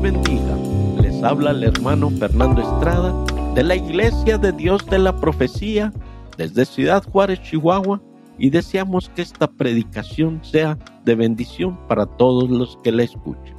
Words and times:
bendiga. 0.00 0.56
Les 1.02 1.22
habla 1.22 1.50
el 1.50 1.62
hermano 1.62 2.10
Fernando 2.10 2.62
Estrada 2.62 3.12
de 3.54 3.62
la 3.62 3.76
Iglesia 3.76 4.38
de 4.38 4.52
Dios 4.52 4.84
de 4.86 4.98
la 4.98 5.14
Profecía 5.14 5.92
desde 6.38 6.64
Ciudad 6.64 7.04
Juárez, 7.04 7.42
Chihuahua, 7.42 8.00
y 8.38 8.48
deseamos 8.48 9.10
que 9.10 9.20
esta 9.20 9.46
predicación 9.46 10.42
sea 10.42 10.78
de 11.04 11.14
bendición 11.14 11.78
para 11.86 12.06
todos 12.06 12.48
los 12.48 12.78
que 12.82 12.92
la 12.92 13.02
escuchen. 13.02 13.54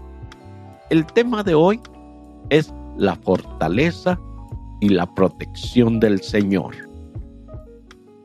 El 0.90 1.06
tema 1.06 1.44
de 1.44 1.54
hoy 1.54 1.80
es 2.50 2.74
la 2.98 3.16
fortaleza 3.16 4.20
y 4.80 4.90
la 4.90 5.14
protección 5.14 6.00
del 6.00 6.22
Señor. 6.22 6.76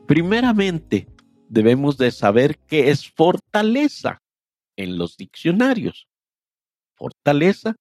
Primeramente, 0.07 1.07
debemos 1.49 1.97
de 1.97 2.09
saber 2.09 2.57
qué 2.65 2.89
es 2.89 3.07
fortaleza 3.07 4.19
en 4.75 4.97
los 4.97 5.17
diccionarios. 5.17 6.07
Fortaleza 6.95 7.75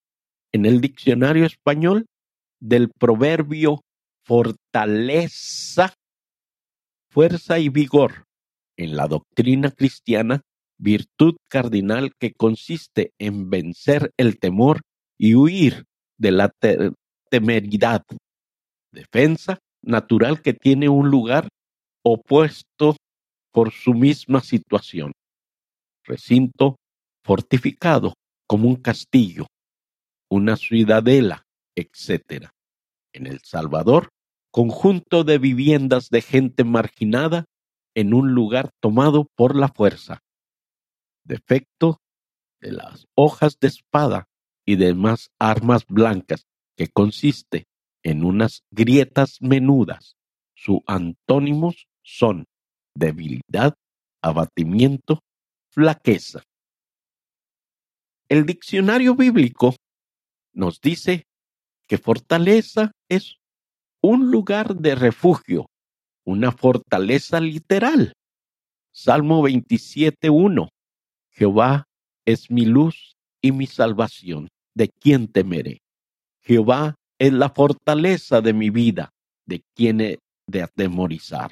en 0.57 0.65
el 0.67 0.81
diccionario 0.81 1.45
español 1.45 2.07
del 2.61 2.91
proverbio 2.91 3.83
fortaleza, 4.25 5.95
fuerza 7.11 7.59
y 7.59 7.69
vigor. 7.69 8.25
En 8.77 8.97
la 8.97 9.07
doctrina 9.07 9.71
cristiana, 9.71 10.43
virtud 10.79 11.37
cardinal 11.49 12.13
que 12.19 12.33
consiste 12.33 13.13
en 13.19 13.49
vencer 13.51 14.11
el 14.17 14.39
temor 14.39 14.81
y 15.17 15.35
huir 15.35 15.85
de 16.19 16.33
la 16.33 16.51
temeridad. 17.31 18.03
Defensa 18.93 19.59
natural 19.83 20.43
que 20.43 20.55
tiene 20.55 20.89
un 20.89 21.11
lugar 21.11 21.49
opuesto 22.03 22.97
por 23.53 23.73
su 23.73 23.95
misma 23.95 24.41
situación. 24.41 25.13
Recinto 26.05 26.77
fortificado 27.23 28.15
como 28.47 28.69
un 28.69 28.77
castillo, 28.77 29.47
una 30.29 30.57
ciudadela, 30.57 31.47
etc. 31.75 32.51
En 33.13 33.27
El 33.27 33.41
Salvador, 33.41 34.11
conjunto 34.51 35.25
de 35.25 35.39
viviendas 35.39 36.09
de 36.11 36.23
gente 36.23 36.65
marginada 36.65 37.45
en 37.95 38.15
un 38.15 38.33
lugar 38.35 38.71
tomado 38.81 39.29
por 39.35 39.57
la 39.57 39.69
fuerza. 39.69 40.23
Defecto 41.25 42.01
de 42.61 42.73
las 42.73 43.07
hojas 43.15 43.59
de 43.61 43.69
espada 43.69 44.29
y 44.65 44.77
demás 44.77 45.31
armas 45.39 45.87
blancas 45.87 46.47
que 46.77 46.89
consiste 46.89 47.67
en 48.03 48.25
unas 48.25 48.63
grietas 48.71 49.39
menudas. 49.41 50.17
Sus 50.55 50.81
antónimos 50.87 51.87
son 52.03 52.47
debilidad, 52.95 53.75
abatimiento, 54.23 55.21
flaqueza. 55.71 56.43
El 58.29 58.47
diccionario 58.47 59.15
bíblico 59.15 59.75
nos 60.57 60.81
dice 60.81 61.27
que 61.87 61.99
fortaleza 61.99 62.91
es 63.09 63.37
un 64.03 64.31
lugar 64.31 64.75
de 64.75 64.95
refugio, 64.95 65.67
una 66.25 66.51
fortaleza 66.51 67.41
literal. 67.41 68.15
Salmo 68.93 69.43
27.1. 69.43 70.69
Jehová 71.31 71.85
es 72.25 72.51
mi 72.51 72.65
luz 72.65 73.17
y 73.43 73.53
mi 73.53 73.67
salvación. 73.67 74.49
¿De 74.75 74.89
quién 74.89 75.29
temeré? 75.29 75.79
Jehová 76.43 76.95
es 77.19 77.33
la 77.33 77.51
fortaleza 77.51 78.41
de 78.41 78.53
mi 78.53 78.71
vida. 78.71 79.11
¿De 79.47 79.63
quién 79.75 80.01
he 80.01 80.19
de 80.49 80.63
atemorizar? 80.63 81.51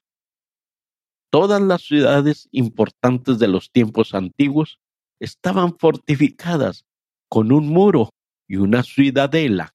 Todas 1.30 1.60
las 1.60 1.82
ciudades 1.82 2.48
importantes 2.52 3.38
de 3.38 3.48
los 3.48 3.70
tiempos 3.70 4.14
antiguos 4.14 4.78
estaban 5.20 5.76
fortificadas 5.78 6.84
con 7.28 7.52
un 7.52 7.68
muro 7.68 8.10
y 8.46 8.56
una 8.56 8.82
ciudadela. 8.82 9.74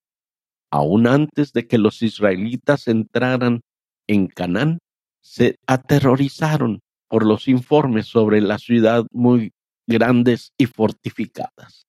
Aún 0.72 1.08
antes 1.08 1.52
de 1.54 1.68
que 1.68 1.78
los 1.78 2.02
israelitas 2.02 2.88
entraran 2.88 3.62
en 4.08 4.28
Canaán, 4.28 4.80
se 5.22 5.58
aterrorizaron 5.68 6.82
por 7.08 7.26
los 7.26 7.48
informes 7.48 8.08
sobre 8.08 8.42
la 8.42 8.60
ciudad 8.60 9.06
muy 9.12 9.52
grandes 9.88 10.54
y 10.58 10.68
fortificadas. 10.68 11.88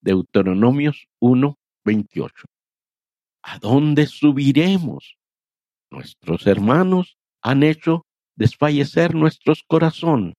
Deuteronomios 0.00 1.08
1, 1.20 1.56
28. 1.84 2.46
¿A 3.42 3.58
dónde 3.58 4.06
subiremos? 4.06 5.16
Nuestros 5.90 6.46
hermanos 6.46 7.16
han 7.42 7.62
hecho 7.62 8.06
desfallecer 8.36 9.14
nuestros 9.14 9.62
corazón, 9.66 10.34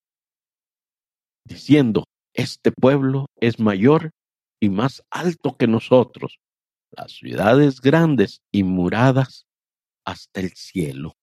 diciendo, 1.46 2.06
este 2.34 2.72
pueblo 2.72 3.28
es 3.38 3.60
mayor 3.60 4.12
y 4.60 4.70
más 4.70 5.04
alto 5.10 5.58
que 5.58 5.68
nosotros, 5.68 6.40
las 6.92 7.12
ciudades 7.12 7.82
grandes 7.82 8.42
y 8.52 8.64
muradas 8.64 9.46
hasta 10.06 10.40
el 10.42 10.52
cielo. 10.52 11.16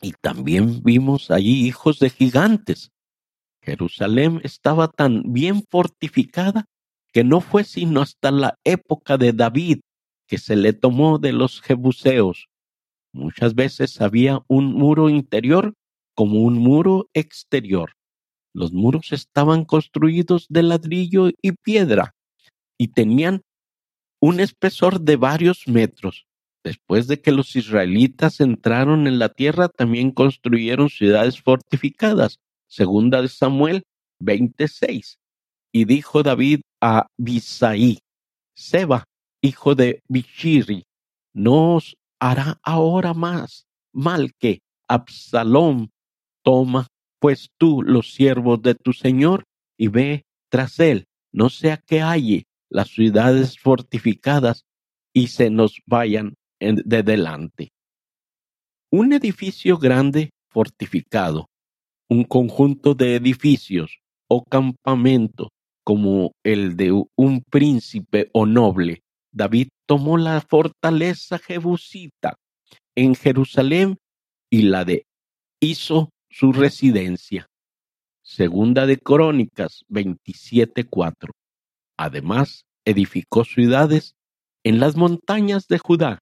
Y 0.00 0.12
también 0.12 0.82
vimos 0.82 1.30
allí 1.30 1.66
hijos 1.66 1.98
de 1.98 2.10
gigantes. 2.10 2.92
Jerusalén 3.62 4.40
estaba 4.44 4.88
tan 4.88 5.32
bien 5.32 5.64
fortificada 5.68 6.66
que 7.12 7.24
no 7.24 7.40
fue 7.40 7.64
sino 7.64 8.00
hasta 8.00 8.30
la 8.30 8.54
época 8.64 9.18
de 9.18 9.32
David 9.32 9.80
que 10.26 10.38
se 10.38 10.56
le 10.56 10.72
tomó 10.72 11.18
de 11.18 11.32
los 11.32 11.60
jebuseos. 11.60 12.48
Muchas 13.12 13.54
veces 13.54 14.00
había 14.00 14.42
un 14.46 14.74
muro 14.74 15.08
interior 15.08 15.74
como 16.14 16.42
un 16.42 16.54
muro 16.54 17.08
exterior. 17.14 17.92
Los 18.54 18.72
muros 18.72 19.12
estaban 19.12 19.64
construidos 19.64 20.46
de 20.48 20.62
ladrillo 20.62 21.30
y 21.42 21.52
piedra 21.52 22.14
y 22.78 22.88
tenían 22.88 23.42
un 24.20 24.40
espesor 24.40 25.00
de 25.00 25.16
varios 25.16 25.68
metros. 25.68 26.26
Después 26.64 27.06
de 27.06 27.20
que 27.20 27.32
los 27.32 27.54
israelitas 27.56 28.40
entraron 28.40 29.06
en 29.06 29.18
la 29.18 29.28
tierra, 29.28 29.68
también 29.68 30.10
construyeron 30.10 30.88
ciudades 30.88 31.40
fortificadas. 31.40 32.40
Segunda 32.66 33.22
de 33.22 33.28
Samuel 33.28 33.84
26. 34.20 35.18
Y 35.72 35.84
dijo 35.84 36.22
David 36.22 36.60
a 36.80 37.06
Bisaí, 37.16 37.98
Seba, 38.54 39.04
hijo 39.42 39.74
de 39.74 40.02
Bichiri, 40.08 40.84
no 41.32 41.76
os 41.76 41.96
hará 42.18 42.58
ahora 42.62 43.14
más 43.14 43.68
mal 43.92 44.32
que 44.38 44.60
Absalom 44.88 45.88
toma 46.42 46.86
pues 47.18 47.50
tú 47.58 47.82
los 47.82 48.12
siervos 48.12 48.62
de 48.62 48.74
tu 48.74 48.92
Señor 48.92 49.44
y 49.76 49.88
ve 49.88 50.24
tras 50.48 50.78
él, 50.78 51.06
no 51.32 51.50
sea 51.50 51.76
que 51.78 52.00
halle 52.00 52.44
las 52.70 52.88
ciudades 52.88 53.58
fortificadas 53.58 54.64
y 55.12 55.28
se 55.28 55.50
nos 55.50 55.80
vayan 55.86 56.34
de 56.60 57.02
delante. 57.02 57.72
Un 58.90 59.12
edificio 59.12 59.78
grande 59.78 60.30
fortificado, 60.48 61.46
un 62.08 62.24
conjunto 62.24 62.94
de 62.94 63.16
edificios 63.16 64.00
o 64.28 64.44
campamento 64.44 65.50
como 65.84 66.32
el 66.44 66.76
de 66.76 66.92
un 67.16 67.42
príncipe 67.50 68.28
o 68.32 68.44
noble, 68.44 69.02
David 69.32 69.68
tomó 69.86 70.18
la 70.18 70.40
fortaleza 70.40 71.38
jebusita 71.38 72.36
en 72.94 73.14
Jerusalén 73.14 73.96
y 74.50 74.62
la 74.62 74.84
de 74.84 75.06
hizo 75.60 76.10
su 76.30 76.52
residencia. 76.52 77.46
Segunda 78.22 78.86
de 78.86 78.98
Crónicas 78.98 79.84
27:4. 79.88 81.30
Además, 81.98 82.64
edificó 82.86 83.44
ciudades 83.44 84.14
en 84.64 84.80
las 84.80 84.96
montañas 84.96 85.66
de 85.66 85.78
Judá 85.78 86.20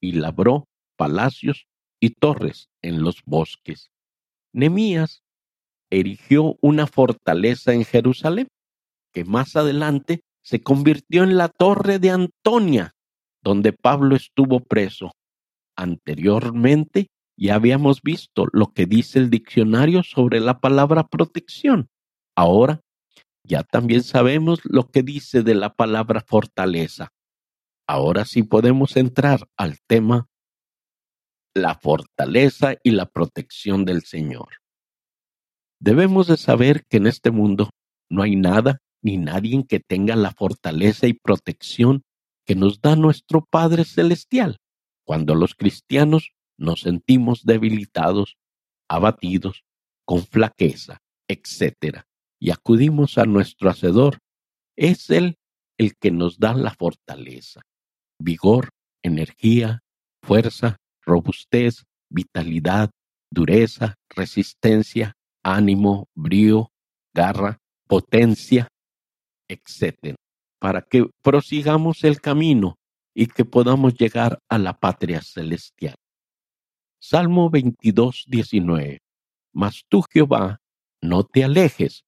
y 0.00 0.12
labró 0.12 0.64
palacios 0.96 1.66
y 2.00 2.10
torres 2.10 2.70
en 2.82 3.02
los 3.02 3.22
bosques. 3.24 3.90
Nemías 4.52 5.22
erigió 5.90 6.56
una 6.62 6.86
fortaleza 6.86 7.74
en 7.74 7.84
Jerusalén, 7.84 8.48
que 9.12 9.24
más 9.24 9.54
adelante 9.54 10.22
se 10.42 10.62
convirtió 10.62 11.22
en 11.22 11.36
la 11.36 11.48
torre 11.48 11.98
de 11.98 12.10
Antonia, 12.10 12.94
donde 13.42 13.72
Pablo 13.72 14.16
estuvo 14.16 14.60
preso. 14.60 15.12
Anteriormente 15.76 17.08
ya 17.36 17.56
habíamos 17.56 18.00
visto 18.02 18.46
lo 18.52 18.72
que 18.72 18.86
dice 18.86 19.18
el 19.18 19.28
diccionario 19.28 20.02
sobre 20.02 20.40
la 20.40 20.60
palabra 20.60 21.06
protección. 21.06 21.88
Ahora 22.34 22.80
ya 23.44 23.62
también 23.62 24.02
sabemos 24.02 24.60
lo 24.64 24.88
que 24.88 25.02
dice 25.02 25.42
de 25.42 25.54
la 25.54 25.74
palabra 25.74 26.20
fortaleza. 26.20 27.12
Ahora 27.86 28.24
sí 28.24 28.42
podemos 28.42 28.96
entrar 28.96 29.48
al 29.56 29.78
tema 29.86 30.28
la 31.54 31.74
fortaleza 31.74 32.74
y 32.82 32.92
la 32.92 33.06
protección 33.06 33.84
del 33.84 34.02
Señor. 34.02 34.48
Debemos 35.80 36.28
de 36.28 36.36
saber 36.36 36.84
que 36.88 36.98
en 36.98 37.06
este 37.06 37.30
mundo 37.30 37.70
no 38.08 38.22
hay 38.22 38.36
nada 38.36 38.78
ni 39.02 39.18
nadie 39.18 39.64
que 39.68 39.80
tenga 39.80 40.16
la 40.16 40.30
fortaleza 40.30 41.08
y 41.08 41.12
protección 41.12 42.04
que 42.46 42.54
nos 42.54 42.80
da 42.80 42.96
nuestro 42.96 43.44
Padre 43.44 43.84
Celestial. 43.84 44.58
Cuando 45.04 45.34
los 45.34 45.54
cristianos 45.54 46.32
nos 46.56 46.82
sentimos 46.82 47.44
debilitados, 47.44 48.36
abatidos, 48.88 49.64
con 50.04 50.24
flaqueza, 50.24 51.02
etc. 51.28 52.04
Y 52.42 52.50
acudimos 52.50 53.18
a 53.18 53.24
nuestro 53.24 53.70
Hacedor. 53.70 54.18
Es 54.76 55.10
Él 55.10 55.36
el 55.78 55.94
que 55.94 56.10
nos 56.10 56.40
da 56.40 56.54
la 56.54 56.74
fortaleza, 56.74 57.60
vigor, 58.18 58.70
energía, 59.00 59.78
fuerza, 60.24 60.78
robustez, 61.02 61.84
vitalidad, 62.10 62.90
dureza, 63.30 63.94
resistencia, 64.08 65.12
ánimo, 65.44 66.08
brío, 66.16 66.72
garra, 67.14 67.58
potencia, 67.86 68.66
etc. 69.46 70.16
Para 70.58 70.82
que 70.82 71.08
prosigamos 71.22 72.02
el 72.02 72.20
camino 72.20 72.74
y 73.14 73.28
que 73.28 73.44
podamos 73.44 73.94
llegar 73.94 74.40
a 74.48 74.58
la 74.58 74.80
patria 74.80 75.22
celestial. 75.22 75.94
Salmo 77.00 77.50
22, 77.50 78.24
19. 78.26 78.98
Mas 79.52 79.84
tú, 79.88 80.02
Jehová, 80.10 80.58
no 81.00 81.22
te 81.22 81.44
alejes, 81.44 82.02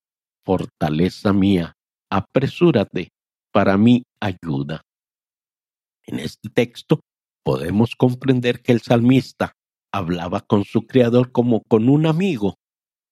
fortaleza 0.44 1.32
mía, 1.32 1.74
apresúrate 2.10 3.10
para 3.52 3.76
mi 3.76 4.04
ayuda. 4.20 4.82
En 6.06 6.18
este 6.18 6.48
texto 6.50 7.00
podemos 7.42 7.94
comprender 7.96 8.62
que 8.62 8.72
el 8.72 8.80
salmista 8.80 9.54
hablaba 9.92 10.40
con 10.40 10.64
su 10.64 10.86
Creador 10.86 11.32
como 11.32 11.62
con 11.62 11.88
un 11.88 12.06
amigo, 12.06 12.56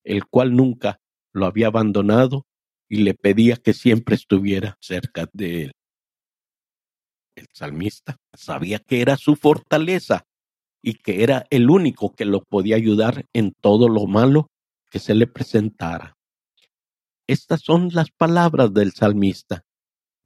el 0.05 0.27
cual 0.27 0.57
nunca 0.57 0.99
lo 1.33 1.47
había 1.47 1.69
abandonado 1.69 2.45
y 2.89 2.99
le 2.99 3.15
pedía 3.15 3.57
que 3.57 3.73
siempre 3.73 4.17
estuviera 4.17 4.77
cerca 4.81 5.29
de 5.33 5.65
él. 5.65 5.73
El 7.35 7.47
salmista 7.55 8.17
sabía 8.35 8.79
que 8.79 9.01
era 9.01 9.17
su 9.17 9.37
fortaleza 9.37 10.25
y 10.83 10.95
que 10.95 11.23
era 11.23 11.47
el 11.51 11.71
único 11.71 12.15
que 12.15 12.25
lo 12.25 12.43
podía 12.43 12.77
ayudar 12.77 13.25
en 13.33 13.53
todo 13.61 13.89
lo 13.89 14.07
malo 14.07 14.49
que 14.91 14.99
se 14.99 15.15
le 15.15 15.27
presentara. 15.27 16.15
Estas 17.27 17.61
son 17.63 17.91
las 17.93 18.11
palabras 18.11 18.73
del 18.75 18.93
salmista. 18.93 19.65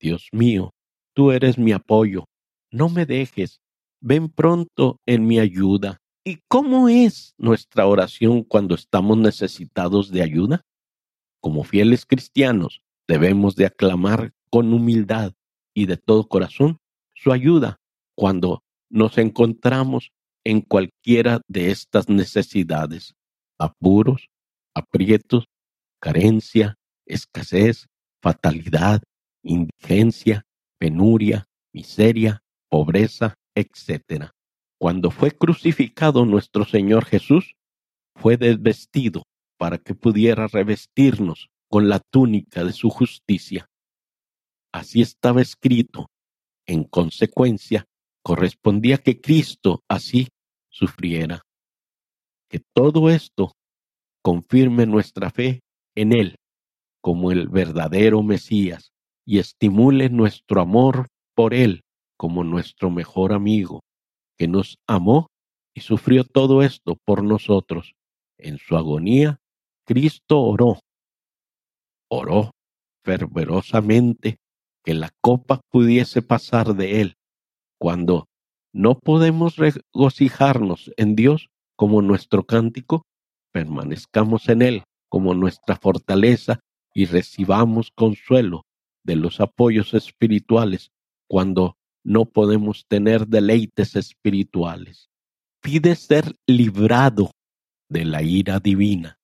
Dios 0.00 0.28
mío, 0.32 0.74
tú 1.14 1.30
eres 1.30 1.58
mi 1.58 1.72
apoyo, 1.72 2.24
no 2.70 2.88
me 2.88 3.06
dejes, 3.06 3.60
ven 4.00 4.28
pronto 4.28 5.00
en 5.06 5.26
mi 5.26 5.38
ayuda. 5.38 5.98
¿Y 6.24 6.40
cómo 6.48 6.88
es 6.88 7.34
nuestra 7.38 7.86
oración 7.86 8.42
cuando 8.42 8.74
estamos 8.74 9.16
necesitados 9.16 10.10
de 10.10 10.22
ayuda? 10.22 10.62
Como 11.40 11.64
fieles 11.64 12.04
cristianos, 12.04 12.82
debemos 13.06 13.56
de 13.56 13.66
aclamar 13.66 14.32
con 14.50 14.72
humildad 14.72 15.32
y 15.74 15.86
de 15.86 15.96
todo 15.96 16.28
corazón 16.28 16.78
su 17.14 17.32
ayuda 17.32 17.78
cuando 18.16 18.62
nos 18.90 19.18
encontramos 19.18 20.12
en 20.44 20.60
cualquiera 20.60 21.40
de 21.48 21.70
estas 21.70 22.08
necesidades, 22.08 23.14
apuros, 23.58 24.28
aprietos, 24.74 25.46
carencia, 26.00 26.76
escasez, 27.06 27.86
fatalidad, 28.20 29.02
indigencia, 29.42 30.44
penuria, 30.78 31.46
miseria, 31.72 32.42
pobreza, 32.68 33.34
etc. 33.54 34.30
Cuando 34.78 35.10
fue 35.10 35.30
crucificado 35.30 36.26
nuestro 36.26 36.64
Señor 36.64 37.04
Jesús, 37.04 37.54
fue 38.14 38.36
desvestido 38.36 39.22
para 39.58 39.78
que 39.78 39.94
pudiera 39.94 40.48
revestirnos 40.48 41.48
con 41.70 41.88
la 41.88 42.00
túnica 42.00 42.64
de 42.64 42.72
su 42.72 42.90
justicia. 42.90 43.66
Así 44.72 45.00
estaba 45.00 45.40
escrito. 45.40 46.08
En 46.66 46.84
consecuencia, 46.84 47.84
correspondía 48.22 48.98
que 48.98 49.20
Cristo 49.20 49.82
así 49.88 50.28
sufriera. 50.68 51.42
Que 52.50 52.60
todo 52.74 53.08
esto 53.08 53.52
confirme 54.22 54.84
nuestra 54.86 55.30
fe 55.30 55.60
en 55.94 56.12
Él 56.12 56.36
como 57.06 57.30
el 57.30 57.48
verdadero 57.48 58.24
Mesías 58.24 58.90
y 59.24 59.38
estimule 59.38 60.10
nuestro 60.10 60.60
amor 60.60 61.06
por 61.36 61.54
Él 61.54 61.82
como 62.18 62.42
nuestro 62.42 62.90
mejor 62.90 63.32
amigo, 63.32 63.84
que 64.36 64.48
nos 64.48 64.78
amó 64.88 65.28
y 65.72 65.82
sufrió 65.82 66.24
todo 66.24 66.64
esto 66.64 66.96
por 67.04 67.22
nosotros. 67.22 67.94
En 68.38 68.58
su 68.58 68.76
agonía, 68.76 69.38
Cristo 69.86 70.40
oró, 70.40 70.80
oró 72.10 72.50
fervorosamente 73.04 74.38
que 74.84 74.94
la 74.94 75.10
copa 75.20 75.60
pudiese 75.70 76.22
pasar 76.22 76.74
de 76.74 77.02
Él. 77.02 77.14
Cuando 77.78 78.24
no 78.74 78.98
podemos 78.98 79.58
regocijarnos 79.58 80.90
en 80.96 81.14
Dios 81.14 81.50
como 81.76 82.02
nuestro 82.02 82.42
cántico, 82.46 83.04
permanezcamos 83.52 84.48
en 84.48 84.62
Él 84.62 84.82
como 85.08 85.34
nuestra 85.34 85.76
fortaleza 85.76 86.58
y 86.96 87.04
recibamos 87.04 87.90
consuelo 87.90 88.64
de 89.04 89.16
los 89.16 89.38
apoyos 89.40 89.92
espirituales 89.92 90.92
cuando 91.28 91.76
no 92.02 92.24
podemos 92.24 92.86
tener 92.88 93.26
deleites 93.26 93.96
espirituales. 93.96 95.10
Pide 95.60 95.94
ser 95.94 96.34
librado 96.46 97.32
de 97.90 98.06
la 98.06 98.22
ira 98.22 98.60
divina. 98.60 99.18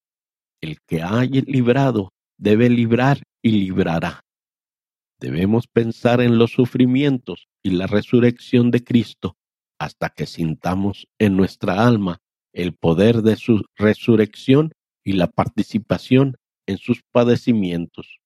El 0.61 0.83
que 0.87 1.01
haya 1.01 1.41
librado 1.47 2.11
debe 2.37 2.69
librar 2.69 3.23
y 3.41 3.53
librará. 3.53 4.21
Debemos 5.19 5.67
pensar 5.67 6.21
en 6.21 6.37
los 6.37 6.53
sufrimientos 6.53 7.49
y 7.63 7.71
la 7.71 7.87
resurrección 7.87 8.71
de 8.71 8.85
Cristo 8.85 9.39
hasta 9.79 10.11
que 10.11 10.27
sintamos 10.27 11.07
en 11.19 11.39
nuestra 11.39 11.87
alma 11.87 12.19
el 12.53 12.75
poder 12.75 13.23
de 13.23 13.37
su 13.37 13.65
resurrección 13.79 14.73
y 15.03 15.15
la 15.15 15.29
participación 15.29 16.37
en 16.73 16.79
sus 16.79 17.03
padecimientos. 17.13 18.19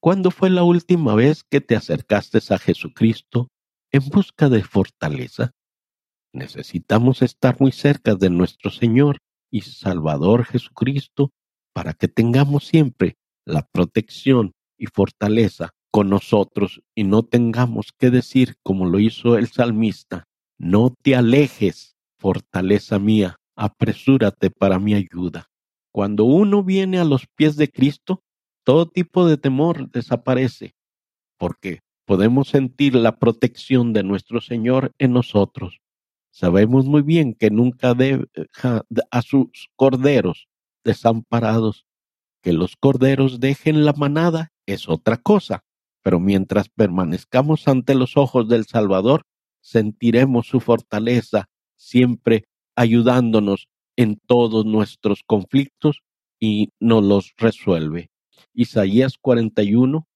¿Cuándo 0.00 0.30
fue 0.30 0.48
la 0.48 0.62
última 0.62 1.14
vez 1.14 1.42
que 1.42 1.60
te 1.60 1.76
acercaste 1.76 2.38
a 2.50 2.58
Jesucristo 2.58 3.48
en 3.90 4.08
busca 4.08 4.48
de 4.48 4.62
fortaleza? 4.62 5.50
Necesitamos 6.32 7.22
estar 7.22 7.60
muy 7.60 7.72
cerca 7.72 8.14
de 8.14 8.30
nuestro 8.30 8.70
Señor 8.70 9.18
y 9.50 9.62
Salvador 9.62 10.44
Jesucristo 10.44 11.30
para 11.72 11.94
que 11.94 12.06
tengamos 12.06 12.66
siempre 12.66 13.16
la 13.44 13.66
protección 13.72 14.52
y 14.78 14.86
fortaleza 14.86 15.70
con 15.90 16.10
nosotros 16.10 16.80
y 16.94 17.04
no 17.04 17.24
tengamos 17.24 17.92
que 17.98 18.10
decir 18.10 18.54
como 18.62 18.86
lo 18.86 19.00
hizo 19.00 19.36
el 19.36 19.48
salmista, 19.48 20.24
no 20.58 20.94
te 21.02 21.16
alejes, 21.16 21.96
fortaleza 22.18 22.98
mía, 22.98 23.36
apresúrate 23.56 24.50
para 24.50 24.78
mi 24.78 24.94
ayuda. 24.94 25.47
Cuando 25.92 26.24
uno 26.24 26.62
viene 26.62 26.98
a 26.98 27.04
los 27.04 27.26
pies 27.26 27.56
de 27.56 27.70
Cristo, 27.70 28.22
todo 28.64 28.86
tipo 28.86 29.26
de 29.26 29.36
temor 29.38 29.90
desaparece, 29.90 30.74
porque 31.38 31.80
podemos 32.04 32.48
sentir 32.48 32.94
la 32.94 33.18
protección 33.18 33.92
de 33.92 34.02
nuestro 34.02 34.40
Señor 34.40 34.92
en 34.98 35.12
nosotros. 35.12 35.80
Sabemos 36.30 36.86
muy 36.86 37.02
bien 37.02 37.34
que 37.34 37.50
nunca 37.50 37.94
deja 37.94 38.84
a 39.10 39.22
sus 39.22 39.68
corderos 39.76 40.48
desamparados. 40.84 41.86
Que 42.42 42.52
los 42.52 42.76
corderos 42.76 43.40
dejen 43.40 43.84
la 43.84 43.92
manada 43.92 44.52
es 44.66 44.88
otra 44.88 45.16
cosa, 45.16 45.64
pero 46.02 46.20
mientras 46.20 46.68
permanezcamos 46.68 47.66
ante 47.66 47.94
los 47.94 48.16
ojos 48.16 48.48
del 48.48 48.66
Salvador, 48.66 49.26
sentiremos 49.60 50.46
su 50.46 50.60
fortaleza 50.60 51.48
siempre 51.76 52.44
ayudándonos 52.76 53.68
en 53.98 54.16
todos 54.26 54.64
nuestros 54.64 55.24
conflictos 55.26 56.02
y 56.38 56.70
nos 56.78 57.02
los 57.02 57.34
resuelve. 57.36 58.10
Isaías 58.54 59.18
41, 59.20 60.06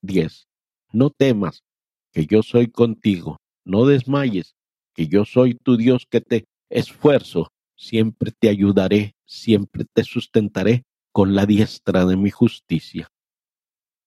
10. 0.00 0.46
No 0.92 1.10
temas, 1.10 1.64
que 2.12 2.26
yo 2.26 2.44
soy 2.44 2.68
contigo, 2.68 3.38
no 3.64 3.84
desmayes, 3.84 4.54
que 4.94 5.08
yo 5.08 5.24
soy 5.24 5.54
tu 5.54 5.76
Dios 5.76 6.06
que 6.08 6.20
te 6.20 6.44
esfuerzo, 6.70 7.50
siempre 7.74 8.30
te 8.30 8.48
ayudaré, 8.48 9.16
siempre 9.26 9.86
te 9.92 10.04
sustentaré 10.04 10.84
con 11.10 11.34
la 11.34 11.44
diestra 11.44 12.06
de 12.06 12.16
mi 12.16 12.30
justicia. 12.30 13.08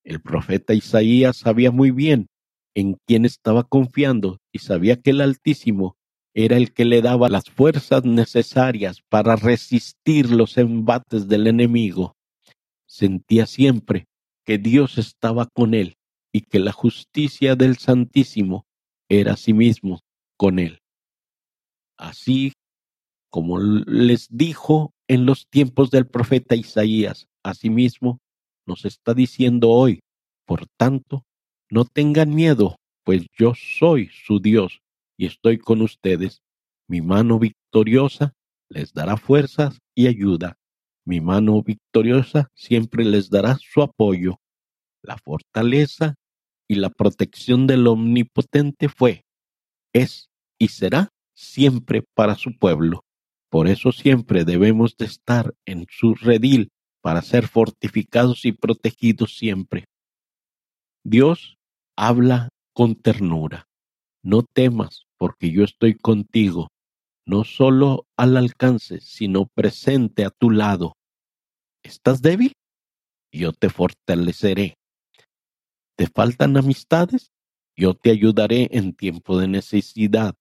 El 0.06 0.22
profeta 0.22 0.74
Isaías 0.74 1.36
sabía 1.36 1.72
muy 1.72 1.92
bien 1.92 2.30
en 2.74 2.98
quién 3.06 3.26
estaba 3.26 3.66
confiando 3.66 4.38
y 4.54 4.60
sabía 4.60 5.02
que 5.02 5.10
el 5.10 5.20
Altísimo 5.20 5.98
era 6.36 6.58
el 6.58 6.74
que 6.74 6.84
le 6.84 7.02
daba 7.02 7.30
las 7.30 7.46
fuerzas 7.46 8.04
necesarias 8.04 9.02
para 9.10 9.38
resistir 9.38 10.30
los 10.30 10.58
embates 10.58 11.30
del 11.30 11.48
enemigo. 11.48 12.18
Sentía 12.86 13.46
siempre 13.46 14.06
que 14.44 14.58
Dios 14.58 14.98
estaba 14.98 15.48
con 15.48 15.74
él 15.74 15.96
y 16.34 16.42
que 16.42 16.60
la 16.60 16.74
justicia 16.74 17.56
del 17.56 17.78
Santísimo 17.78 18.66
era 19.10 19.34
asimismo 19.34 20.02
con 20.38 20.60
él. 20.60 20.80
Así 21.98 22.52
como 23.30 23.58
les 23.60 24.28
dijo 24.30 24.92
en 25.08 25.26
los 25.26 25.48
tiempos 25.48 25.90
del 25.90 26.06
profeta 26.06 26.56
Isaías, 26.56 27.28
asimismo 27.44 28.20
nos 28.68 28.84
está 28.84 29.14
diciendo 29.14 29.70
hoy, 29.70 30.02
por 30.46 30.66
tanto, 30.78 31.24
no 31.70 31.86
tengan 31.86 32.36
miedo, 32.36 32.76
pues 33.06 33.26
yo 33.38 33.54
soy 33.56 34.10
su 34.10 34.40
Dios 34.42 34.82
y 35.18 35.26
estoy 35.26 35.58
con 35.58 35.82
ustedes. 35.82 36.42
Mi 36.88 37.02
mano 37.02 37.40
victoriosa 37.40 38.34
les 38.70 38.94
dará 38.94 39.18
fuerzas 39.18 39.80
y 39.96 40.08
ayuda. 40.08 40.58
Mi 41.06 41.22
mano 41.22 41.62
victoriosa 41.62 42.50
siempre 42.56 43.06
les 43.06 43.30
dará 43.30 43.58
su 43.60 43.82
apoyo. 43.82 44.40
La 45.02 45.18
fortaleza 45.18 46.16
y 46.68 46.76
la 46.76 46.90
protección 46.90 47.68
del 47.68 47.86
Omnipotente 47.88 48.90
fue, 48.90 49.24
es 49.94 50.30
y 50.58 50.70
será 50.70 51.10
siempre 51.36 52.04
para 52.16 52.36
su 52.36 52.58
pueblo. 52.58 53.04
Por 53.50 53.68
eso 53.68 53.92
siempre 53.92 54.44
debemos 54.46 54.98
de 54.98 55.06
estar 55.06 55.54
en 55.66 55.86
su 55.90 56.16
redil 56.16 56.72
para 57.02 57.22
ser 57.22 57.48
fortificados 57.48 58.46
y 58.46 58.52
protegidos 58.52 59.38
siempre. 59.38 59.86
Dios 61.04 61.58
habla 61.96 62.50
con 62.74 62.96
ternura. 62.96 63.68
No 64.24 64.42
temas, 64.42 65.05
porque 65.18 65.52
yo 65.52 65.64
estoy 65.64 65.96
contigo, 65.96 66.70
no 67.26 67.44
solo 67.44 68.08
al 68.18 68.38
alcance, 68.38 69.00
sino 69.02 69.48
presente 69.48 70.26
a 70.26 70.30
tu 70.30 70.52
lado. 70.52 70.94
¿Estás 71.84 72.22
débil? 72.22 72.54
Yo 73.32 73.54
te 73.54 73.70
fortaleceré. 73.70 74.76
¿Te 75.98 76.08
faltan 76.08 76.58
amistades? 76.58 77.32
Yo 77.78 77.94
te 77.94 78.12
ayudaré 78.12 78.70
en 78.72 78.94
tiempo 78.94 79.38
de 79.38 79.48
necesidad. 79.48 80.36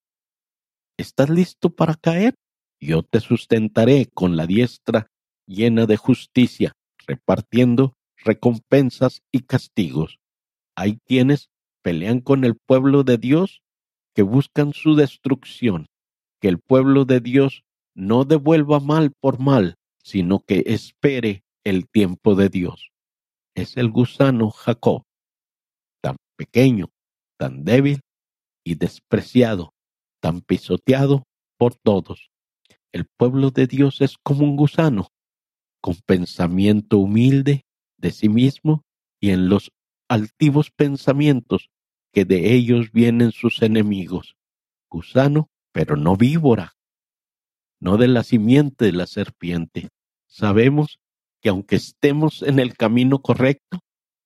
¿Estás 0.97 1.31
listo 1.31 1.71
para 1.71 1.95
caer? 1.95 2.35
Yo 2.81 3.03
te 3.03 3.21
sustentaré 3.21 4.07
con 4.07 4.37
la 4.37 4.47
diestra 4.47 5.09
llena 5.47 5.87
de 5.87 5.97
justicia, 5.97 6.73
repartiendo 7.07 7.95
recompensas 8.17 9.23
y 9.33 9.41
castigos. 9.41 10.19
Hay 10.77 10.99
quienes 11.07 11.51
pelean 11.83 12.21
con 12.21 12.45
el 12.45 12.57
pueblo 12.57 13.05
de 13.05 13.19
Dios 13.19 13.64
que 14.15 14.23
buscan 14.23 14.73
su 14.73 14.95
destrucción, 14.95 15.87
que 16.41 16.49
el 16.49 16.59
pueblo 16.59 17.05
de 17.05 17.21
Dios 17.21 17.65
no 17.95 18.25
devuelva 18.25 18.81
mal 18.81 19.13
por 19.21 19.39
mal, 19.39 19.77
sino 20.03 20.41
que 20.41 20.63
espere 20.67 21.45
el 21.65 21.89
tiempo 21.89 22.35
de 22.35 22.49
Dios. 22.49 22.91
Es 23.55 23.77
el 23.77 23.91
gusano 23.91 24.51
Jacob, 24.51 25.03
tan 26.03 26.17
pequeño, 26.37 26.91
tan 27.39 27.65
débil 27.65 28.01
y 28.65 28.75
despreciado, 28.77 29.73
tan 30.21 30.41
pisoteado 30.41 31.25
por 31.57 31.75
todos. 31.75 32.31
El 32.93 33.07
pueblo 33.17 33.51
de 33.51 33.67
Dios 33.67 34.01
es 34.01 34.17
como 34.23 34.45
un 34.45 34.57
gusano, 34.57 35.09
con 35.81 35.97
pensamiento 36.07 36.99
humilde 36.99 37.63
de 37.99 38.11
sí 38.11 38.29
mismo 38.29 38.83
y 39.21 39.31
en 39.31 39.49
los 39.49 39.71
altivos 40.09 40.71
pensamientos 40.71 41.71
que 42.15 42.25
de 42.25 42.55
ellos 42.55 42.93
vienen 42.93 43.33
sus 43.33 43.61
enemigos. 43.61 44.37
Gusano, 44.89 45.51
pero 45.73 45.97
no 45.97 46.17
víbora, 46.17 46.77
no 47.81 47.97
de 47.97 48.07
la 48.07 48.23
simiente 48.23 48.85
de 48.85 48.93
la 48.93 49.07
serpiente. 49.07 49.89
Sabemos 50.27 51.01
que 51.43 51.49
aunque 51.49 51.77
estemos 51.77 52.43
en 52.43 52.61
el 52.61 52.77
camino 52.77 53.19
correcto, 53.21 53.81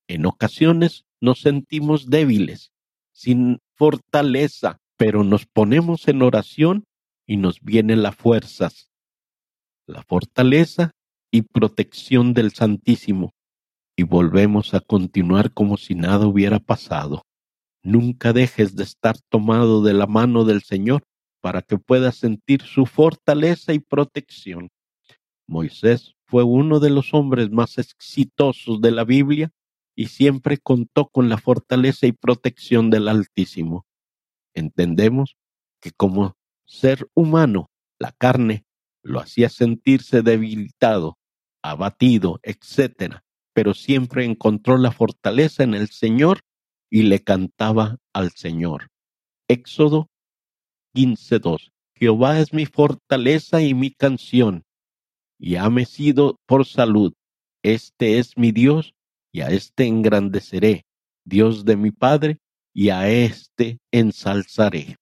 en 0.06 0.26
ocasiones 0.26 1.06
nos 1.20 1.40
sentimos 1.40 2.10
débiles, 2.10 2.72
sin 3.12 3.58
fortaleza, 3.74 4.78
pero 4.96 5.24
nos 5.24 5.46
ponemos 5.46 6.06
en 6.08 6.22
oración 6.22 6.84
y 7.26 7.38
nos 7.38 7.60
vienen 7.62 8.02
las 8.02 8.14
fuerzas, 8.14 8.90
la 9.86 10.02
fortaleza 10.02 10.92
y 11.30 11.42
protección 11.42 12.34
del 12.34 12.52
Santísimo, 12.52 13.32
y 13.96 14.02
volvemos 14.02 14.74
a 14.74 14.80
continuar 14.80 15.52
como 15.52 15.78
si 15.78 15.94
nada 15.94 16.26
hubiera 16.26 16.58
pasado. 16.58 17.24
Nunca 17.88 18.34
dejes 18.34 18.76
de 18.76 18.82
estar 18.82 19.16
tomado 19.30 19.82
de 19.82 19.94
la 19.94 20.06
mano 20.06 20.44
del 20.44 20.60
Señor 20.60 21.04
para 21.40 21.62
que 21.62 21.78
puedas 21.78 22.16
sentir 22.16 22.60
su 22.60 22.84
fortaleza 22.84 23.72
y 23.72 23.78
protección. 23.78 24.68
Moisés 25.46 26.14
fue 26.26 26.44
uno 26.44 26.80
de 26.80 26.90
los 26.90 27.14
hombres 27.14 27.50
más 27.50 27.78
exitosos 27.78 28.82
de 28.82 28.90
la 28.90 29.04
Biblia 29.04 29.52
y 29.96 30.08
siempre 30.08 30.58
contó 30.58 31.08
con 31.08 31.30
la 31.30 31.38
fortaleza 31.38 32.06
y 32.06 32.12
protección 32.12 32.90
del 32.90 33.08
Altísimo. 33.08 33.86
Entendemos 34.52 35.38
que 35.80 35.90
como 35.90 36.36
ser 36.66 37.08
humano, 37.14 37.70
la 37.98 38.12
carne 38.12 38.66
lo 39.02 39.18
hacía 39.18 39.48
sentirse 39.48 40.20
debilitado, 40.20 41.16
abatido, 41.62 42.38
etc., 42.42 43.22
pero 43.54 43.72
siempre 43.72 44.26
encontró 44.26 44.76
la 44.76 44.92
fortaleza 44.92 45.62
en 45.62 45.72
el 45.72 45.88
Señor 45.88 46.40
y 46.90 47.02
le 47.02 47.20
cantaba 47.20 47.98
al 48.12 48.30
Señor. 48.30 48.88
Éxodo 49.48 50.08
15.2. 50.94 51.70
Jehová 51.94 52.38
es 52.40 52.52
mi 52.52 52.66
fortaleza 52.66 53.60
y 53.60 53.74
mi 53.74 53.90
canción, 53.90 54.64
y 55.38 55.56
ha 55.56 55.68
sido 55.84 56.38
por 56.46 56.64
salud. 56.64 57.12
Este 57.62 58.18
es 58.18 58.36
mi 58.36 58.52
Dios, 58.52 58.94
y 59.32 59.40
a 59.40 59.48
este 59.48 59.86
engrandeceré, 59.86 60.84
Dios 61.24 61.64
de 61.64 61.76
mi 61.76 61.90
Padre, 61.90 62.38
y 62.72 62.90
a 62.90 63.08
este 63.08 63.78
ensalzaré. 63.90 64.96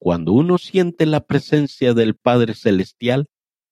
Cuando 0.00 0.32
uno 0.32 0.58
siente 0.58 1.06
la 1.06 1.26
presencia 1.26 1.92
del 1.92 2.14
Padre 2.14 2.54
Celestial 2.54 3.26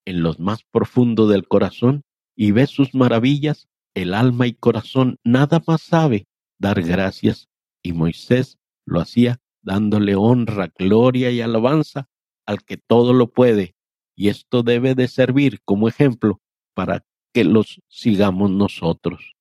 en 0.04 0.22
lo 0.22 0.34
más 0.38 0.64
profundo 0.72 1.28
del 1.28 1.46
corazón 1.46 2.02
y 2.34 2.50
ve 2.50 2.66
sus 2.66 2.94
maravillas, 2.94 3.68
el 3.94 4.12
alma 4.12 4.48
y 4.48 4.54
corazón 4.54 5.18
nada 5.24 5.62
más 5.66 5.82
sabe 5.82 6.26
dar 6.58 6.82
gracias, 6.82 7.48
y 7.82 7.92
Moisés 7.92 8.58
lo 8.84 9.00
hacía 9.00 9.40
dándole 9.62 10.14
honra, 10.14 10.72
gloria 10.76 11.30
y 11.30 11.40
alabanza 11.40 12.08
al 12.46 12.62
que 12.62 12.76
todo 12.76 13.12
lo 13.12 13.32
puede, 13.32 13.74
y 14.14 14.28
esto 14.28 14.62
debe 14.62 14.94
de 14.94 15.08
servir 15.08 15.60
como 15.64 15.88
ejemplo 15.88 16.40
para 16.74 17.04
que 17.34 17.44
los 17.44 17.82
sigamos 17.88 18.50
nosotros. 18.50 19.34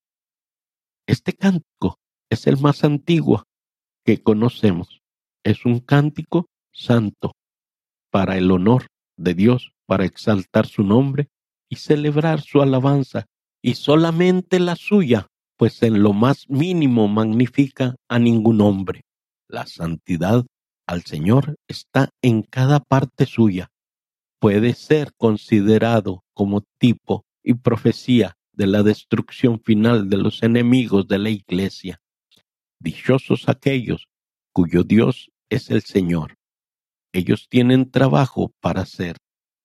Este 1.08 1.34
cántico 1.34 2.00
es 2.30 2.48
el 2.48 2.60
más 2.60 2.84
antiguo 2.84 3.44
que 4.04 4.22
conocemos. 4.22 5.02
Es 5.44 5.66
un 5.66 5.80
cántico 5.80 6.48
santo 6.72 7.34
para 8.10 8.38
el 8.38 8.50
honor 8.52 8.88
de 9.18 9.34
Dios, 9.34 9.72
para 9.86 10.06
exaltar 10.06 10.66
su 10.66 10.84
nombre 10.84 11.30
y 11.70 11.78
celebrar 11.78 12.42
su 12.42 12.62
alabanza, 12.62 13.28
y 13.62 13.76
solamente 13.76 14.60
la 14.60 14.76
suya 14.76 15.28
pues 15.58 15.82
en 15.84 16.02
lo 16.04 16.14
más 16.14 16.50
mínimo 16.50 17.08
magnifica 17.08 17.96
a 18.08 18.20
ningún 18.20 18.62
hombre. 18.62 19.02
La 19.48 19.66
santidad 19.66 20.46
al 20.88 21.04
Señor 21.04 21.56
está 21.68 22.10
en 22.22 22.44
cada 22.44 22.80
parte 22.80 23.26
suya. 23.26 23.70
Puede 24.40 24.74
ser 24.74 25.12
considerado 25.18 26.24
como 26.34 26.64
tipo 26.80 27.26
y 27.44 27.54
profecía 27.54 28.36
de 28.54 28.68
la 28.68 28.84
destrucción 28.84 29.60
final 29.60 30.10
de 30.10 30.18
los 30.18 30.44
enemigos 30.44 31.08
de 31.08 31.20
la 31.20 31.30
Iglesia. 31.30 32.00
Dichosos 32.80 33.50
aquellos 33.50 34.08
cuyo 34.54 34.84
Dios 34.84 35.32
es 35.50 35.70
el 35.70 35.82
Señor. 35.82 36.36
Ellos 37.14 37.48
tienen 37.50 37.92
trabajo 37.92 38.52
para 38.62 38.82
hacer, 38.82 39.18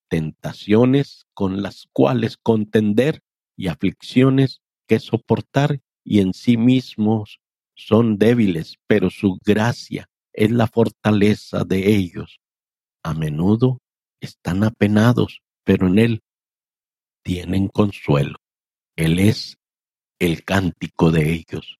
tentaciones 0.09 1.26
con 1.35 1.62
las 1.62 1.87
cuales 1.92 2.37
contender 2.37 3.20
y 3.56 3.68
aflicciones 3.68 4.61
que 4.90 4.99
soportar 4.99 5.80
y 6.04 6.18
en 6.18 6.35
sí 6.35 6.56
mismos 6.56 7.38
son 7.76 8.18
débiles, 8.18 8.75
pero 8.88 9.09
su 9.09 9.38
gracia 9.47 10.09
es 10.32 10.50
la 10.50 10.66
fortaleza 10.66 11.62
de 11.62 11.94
ellos. 11.94 12.40
A 13.04 13.14
menudo 13.14 13.78
están 14.20 14.64
apenados, 14.64 15.42
pero 15.62 15.87
en 15.87 16.00
Él 16.00 16.23
tienen 17.23 17.68
consuelo. 17.68 18.38
Él 18.97 19.20
es 19.20 19.59
el 20.18 20.44
cántico 20.44 21.12
de 21.12 21.35
ellos. 21.35 21.78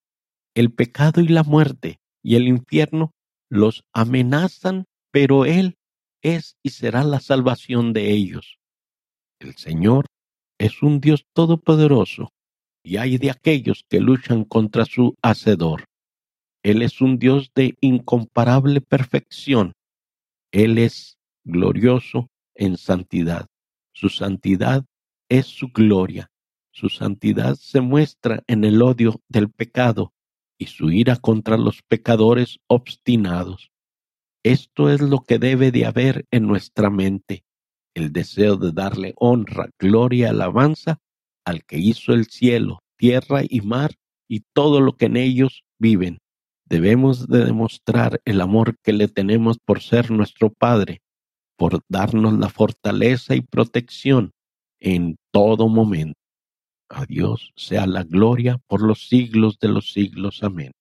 El 0.55 0.73
pecado 0.73 1.21
y 1.21 1.26
la 1.26 1.43
muerte 1.43 1.99
y 2.23 2.37
el 2.37 2.47
infierno 2.47 3.11
los 3.49 3.83
amenazan, 3.93 4.85
pero 5.11 5.47
Él 5.47 5.79
es 6.23 6.55
y 6.62 6.71
será 6.71 7.02
la 7.02 7.19
salvación 7.19 7.93
de 7.93 8.12
ellos. 8.12 8.61
El 9.40 9.57
Señor 9.57 10.07
es 10.59 10.81
un 10.81 11.00
Dios 11.00 11.25
todopoderoso 11.35 12.31
y 12.83 12.97
hay 12.97 13.19
de 13.19 13.31
aquellos 13.31 13.85
que 13.89 14.01
luchan 14.01 14.45
contra 14.45 14.85
su 14.85 15.17
Hacedor. 15.23 15.85
Él 16.63 16.83
es 16.83 17.01
un 17.01 17.19
Dios 17.19 17.53
de 17.55 17.77
incomparable 17.81 18.81
perfección. 18.81 19.75
Él 20.53 20.79
es 20.79 21.19
glorioso 21.45 22.31
en 22.55 22.77
santidad. 22.77 23.47
Su 23.93 24.09
santidad 24.09 24.85
es 25.29 25.47
su 25.47 25.69
gloria. 25.69 26.31
Su 26.73 26.89
santidad 26.89 27.57
se 27.57 27.81
muestra 27.81 28.43
en 28.47 28.65
el 28.65 28.83
odio 28.83 29.21
del 29.29 29.51
pecado 29.51 30.13
y 30.59 30.67
su 30.67 30.91
ira 30.91 31.17
contra 31.17 31.57
los 31.57 31.83
pecadores 31.83 32.59
obstinados. 32.67 33.71
Esto 34.43 34.91
es 34.91 35.01
lo 35.01 35.21
que 35.21 35.39
debe 35.39 35.71
de 35.71 35.87
haber 35.87 36.27
en 36.31 36.47
nuestra 36.47 36.91
mente 36.91 37.45
el 37.95 38.13
deseo 38.13 38.57
de 38.57 38.73
darle 38.73 39.15
honra, 39.17 39.71
gloria, 39.79 40.31
alabanza 40.31 41.01
al 41.44 41.64
que 41.64 41.78
hizo 41.78 42.12
el 42.12 42.26
cielo, 42.26 42.80
tierra 42.97 43.42
y 43.49 43.61
mar 43.61 43.92
y 44.28 44.42
todo 44.52 44.80
lo 44.80 44.97
que 44.97 45.06
en 45.06 45.16
ellos 45.16 45.64
viven. 45.78 46.18
Debemos 46.64 47.26
de 47.26 47.44
demostrar 47.44 48.20
el 48.25 48.40
amor 48.40 48.76
que 48.82 48.92
le 48.92 49.09
tenemos 49.09 49.59
por 49.59 49.80
ser 49.80 50.11
nuestro 50.11 50.52
Padre, 50.52 51.00
por 51.56 51.80
darnos 51.88 52.38
la 52.38 52.49
fortaleza 52.49 53.35
y 53.35 53.40
protección 53.40 54.30
en 54.78 55.16
todo 55.32 55.68
momento. 55.68 56.18
A 56.88 57.06
Dios 57.06 57.52
sea 57.56 57.87
la 57.87 58.04
gloria 58.04 58.59
por 58.66 58.82
los 58.82 59.09
siglos 59.09 59.59
de 59.59 59.68
los 59.68 59.92
siglos. 59.92 60.42
Amén. 60.42 60.73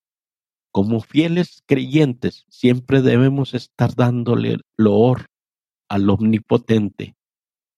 Como 0.72 1.02
fieles 1.02 1.64
creyentes, 1.66 2.46
siempre 2.50 3.02
debemos 3.02 3.54
estar 3.54 3.96
dándole 3.96 4.58
loor 4.78 5.26
al 5.90 6.10
Omnipotente 6.10 7.16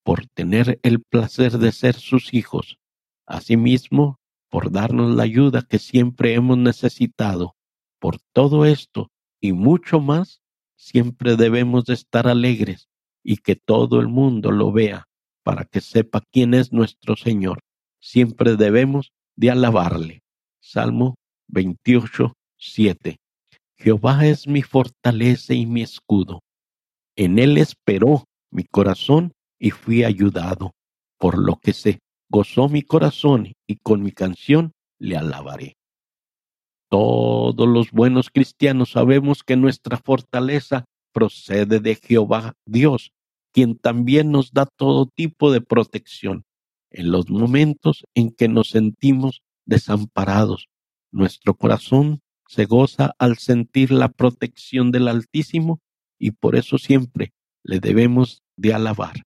por 0.04 0.26
tener 0.28 0.80
el 0.84 1.02
placer 1.02 1.58
de 1.58 1.72
ser 1.72 1.96
sus 1.96 2.34
hijos, 2.34 2.78
asimismo 3.26 4.20
por 4.50 4.72
darnos 4.72 5.16
la 5.16 5.24
ayuda 5.24 5.62
que 5.62 5.80
siempre 5.80 6.34
hemos 6.34 6.58
necesitado. 6.58 7.56
Por 8.00 8.18
todo 8.34 8.66
esto 8.66 9.10
y 9.40 9.54
mucho 9.54 10.00
más, 10.00 10.42
siempre 10.76 11.36
debemos 11.36 11.86
de 11.86 11.94
estar 11.94 12.28
alegres 12.28 12.90
y 13.24 13.38
que 13.38 13.56
todo 13.56 14.00
el 14.00 14.08
mundo 14.08 14.52
lo 14.52 14.72
vea 14.72 15.08
para 15.44 15.66
que 15.66 15.82
sepa 15.82 16.22
quién 16.32 16.54
es 16.54 16.72
nuestro 16.72 17.16
Señor. 17.16 17.60
Siempre 18.00 18.56
debemos 18.56 19.14
de 19.36 19.52
alabarle. 19.52 20.24
Salmo 20.60 21.16
28, 21.48 22.34
7. 22.58 23.18
Jehová 23.78 24.26
es 24.26 24.48
mi 24.48 24.62
fortaleza 24.62 25.54
y 25.54 25.66
mi 25.66 25.82
escudo. 25.82 26.42
En 27.16 27.40
él 27.40 27.58
esperó 27.58 28.26
mi 28.52 28.64
corazón 28.64 29.34
y 29.62 29.70
fui 29.70 30.04
ayudado, 30.04 30.74
por 31.20 31.38
lo 31.38 31.58
que 31.58 31.74
se 31.74 32.00
gozó 32.30 32.68
mi 32.68 32.82
corazón 32.82 33.54
y 33.68 33.76
con 33.76 34.02
mi 34.02 34.12
canción 34.12 34.74
le 34.98 35.18
alabaré. 35.18 35.78
Todos 36.90 37.68
los 37.68 37.92
buenos 37.92 38.32
cristianos 38.32 38.92
sabemos 38.92 39.44
que 39.44 39.56
nuestra 39.56 39.98
fortaleza 39.98 40.86
procede 41.14 41.80
de 41.80 41.96
Jehová 41.96 42.56
Dios, 42.66 43.12
quien 43.54 43.78
también 43.78 44.32
nos 44.32 44.52
da 44.52 44.66
todo 44.66 45.06
tipo 45.06 45.52
de 45.52 45.62
protección 45.62 46.44
en 46.90 47.12
los 47.12 47.30
momentos 47.30 48.04
en 48.16 48.32
que 48.32 48.48
nos 48.48 48.70
sentimos 48.70 49.44
desamparados. 49.66 50.70
Nuestro 51.12 51.54
corazón 51.54 52.22
se 52.48 52.66
goza 52.66 53.14
al 53.20 53.38
sentir 53.38 53.92
la 53.92 54.10
protección 54.10 54.92
del 54.92 55.08
Altísimo 55.08 55.82
y 56.18 56.32
por 56.32 56.56
eso 56.56 56.80
siempre 56.80 57.32
le 57.64 57.80
debemos 57.80 58.42
de 58.58 58.74
alabar. 58.74 59.22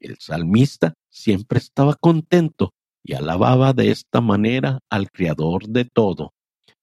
El 0.00 0.16
salmista 0.18 0.94
siempre 1.10 1.58
estaba 1.58 1.94
contento 1.94 2.72
y 3.02 3.14
alababa 3.14 3.72
de 3.72 3.90
esta 3.90 4.20
manera 4.20 4.80
al 4.90 5.10
Creador 5.10 5.68
de 5.68 5.84
todo. 5.84 6.32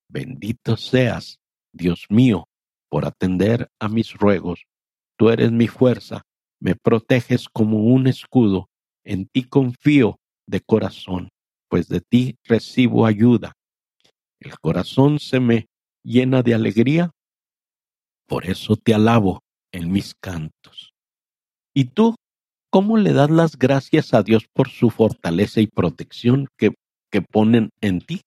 Bendito 0.09 0.77
seas, 0.77 1.39
Dios 1.73 2.05
mío, 2.09 2.47
por 2.89 3.05
atender 3.05 3.69
a 3.79 3.89
mis 3.89 4.13
ruegos. 4.13 4.65
Tú 5.17 5.29
eres 5.29 5.51
mi 5.51 5.67
fuerza, 5.67 6.23
me 6.59 6.75
proteges 6.75 7.49
como 7.49 7.79
un 7.85 8.07
escudo, 8.07 8.69
en 9.03 9.27
ti 9.27 9.43
confío 9.43 10.19
de 10.47 10.61
corazón, 10.61 11.29
pues 11.69 11.87
de 11.87 12.01
ti 12.01 12.37
recibo 12.43 13.05
ayuda. 13.05 13.53
El 14.39 14.57
corazón 14.59 15.19
se 15.19 15.39
me 15.39 15.67
llena 16.03 16.41
de 16.41 16.53
alegría, 16.53 17.11
por 18.27 18.45
eso 18.45 18.75
te 18.75 18.93
alabo 18.93 19.41
en 19.71 19.91
mis 19.91 20.13
cantos. 20.15 20.93
¿Y 21.73 21.85
tú 21.85 22.15
cómo 22.73 22.97
le 22.97 23.13
das 23.13 23.29
las 23.29 23.59
gracias 23.59 24.15
a 24.15 24.23
Dios 24.23 24.47
por 24.51 24.67
su 24.67 24.89
fortaleza 24.89 25.61
y 25.61 25.67
protección 25.67 26.47
que, 26.57 26.73
que 27.11 27.21
ponen 27.21 27.69
en 27.81 28.01
ti? 28.01 28.21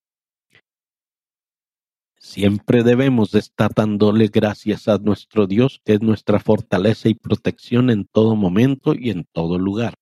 Siempre 2.16 2.84
debemos 2.84 3.32
de 3.32 3.40
estar 3.40 3.72
dándole 3.74 4.28
gracias 4.28 4.86
a 4.86 4.98
nuestro 4.98 5.48
Dios, 5.48 5.80
que 5.84 5.94
es 5.94 6.00
nuestra 6.00 6.38
fortaleza 6.38 7.08
y 7.08 7.14
protección 7.14 7.90
en 7.90 8.04
todo 8.04 8.36
momento 8.36 8.94
y 8.94 9.10
en 9.10 9.24
todo 9.32 9.58
lugar. 9.58 9.94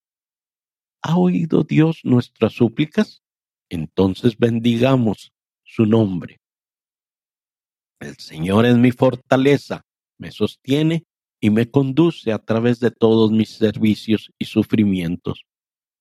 ¿Ha 1.00 1.16
oído 1.16 1.62
Dios 1.62 2.00
nuestras 2.04 2.52
súplicas? 2.52 3.22
Entonces 3.70 4.36
bendigamos 4.36 5.32
su 5.64 5.86
nombre. 5.86 6.36
El 7.98 8.18
Señor 8.18 8.66
es 8.66 8.76
mi 8.76 8.90
fortaleza, 8.90 9.86
me 10.18 10.30
sostiene 10.32 11.04
y 11.44 11.50
me 11.50 11.70
conduce 11.70 12.32
a 12.32 12.38
través 12.38 12.80
de 12.80 12.90
todos 12.90 13.30
mis 13.30 13.50
servicios 13.50 14.30
y 14.38 14.46
sufrimientos. 14.46 15.44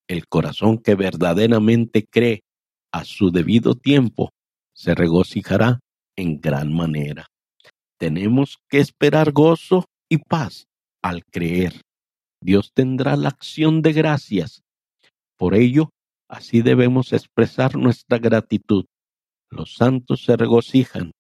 El 0.07 0.25
corazón 0.25 0.77
que 0.77 0.95
verdaderamente 0.95 2.07
cree 2.09 2.45
a 2.93 3.03
su 3.03 3.29
debido 3.29 3.75
tiempo 3.75 4.29
se 4.73 4.95
regocijará 4.95 5.81
en 6.15 6.39
gran 6.39 6.73
manera. 6.73 7.25
Tenemos 7.99 8.57
que 8.69 8.79
esperar 8.79 9.33
gozo 9.33 9.83
y 10.07 10.19
paz 10.19 10.67
al 11.01 11.25
creer. 11.25 11.81
Dios 12.41 12.71
tendrá 12.73 13.17
la 13.17 13.27
acción 13.27 13.81
de 13.81 13.91
gracias. 13.91 14.61
Por 15.37 15.55
ello, 15.55 15.89
así 16.29 16.61
debemos 16.61 17.11
expresar 17.11 17.75
nuestra 17.75 18.17
gratitud. 18.17 18.85
Los 19.49 19.73
santos 19.73 20.23
se 20.23 20.37
regocijan 20.37 21.11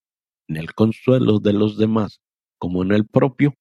en 0.47 0.55
el 0.55 0.73
consuelo 0.73 1.39
de 1.39 1.51
los 1.51 1.77
demás 1.77 2.21
como 2.57 2.83
en 2.83 2.93
el 2.93 3.05
propio. 3.05 3.53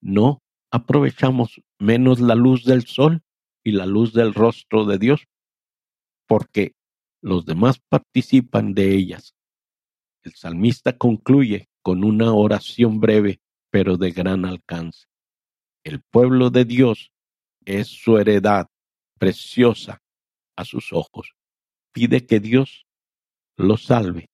No 0.00 0.42
aprovechamos 0.70 1.60
menos 1.78 2.20
la 2.20 2.34
luz 2.34 2.64
del 2.64 2.86
sol 2.86 3.22
y 3.64 3.72
la 3.72 3.86
luz 3.86 4.12
del 4.12 4.34
rostro 4.34 4.84
de 4.84 4.98
Dios, 4.98 5.26
porque 6.26 6.74
los 7.22 7.44
demás 7.44 7.80
participan 7.88 8.72
de 8.74 8.94
ellas. 8.94 9.34
El 10.22 10.34
salmista 10.34 10.96
concluye 10.96 11.68
con 11.82 12.04
una 12.04 12.32
oración 12.32 13.00
breve, 13.00 13.40
pero 13.70 13.96
de 13.96 14.10
gran 14.10 14.44
alcance. 14.44 15.06
El 15.84 16.02
pueblo 16.02 16.50
de 16.50 16.64
Dios 16.64 17.10
es 17.64 17.88
su 17.88 18.18
heredad 18.18 18.66
preciosa 19.18 20.02
a 20.56 20.64
sus 20.64 20.92
ojos. 20.92 21.34
Pide 21.92 22.26
que 22.26 22.40
Dios 22.40 22.86
los 23.56 23.84
salve, 23.84 24.30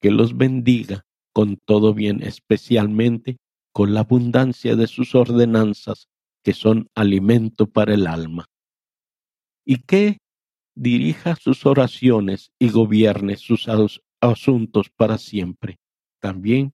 que 0.00 0.10
los 0.10 0.36
bendiga 0.36 1.04
con 1.32 1.56
todo 1.64 1.94
bien, 1.94 2.22
especialmente 2.22 3.38
con 3.72 3.94
la 3.94 4.00
abundancia 4.00 4.76
de 4.76 4.86
sus 4.86 5.14
ordenanzas, 5.14 6.08
que 6.42 6.52
son 6.52 6.88
alimento 6.94 7.66
para 7.66 7.94
el 7.94 8.06
alma. 8.06 8.46
Y 9.64 9.82
que 9.82 10.18
dirija 10.74 11.36
sus 11.36 11.66
oraciones 11.66 12.52
y 12.58 12.70
gobierne 12.70 13.36
sus 13.36 13.68
asuntos 14.20 14.90
para 14.90 15.18
siempre. 15.18 15.78
También 16.20 16.72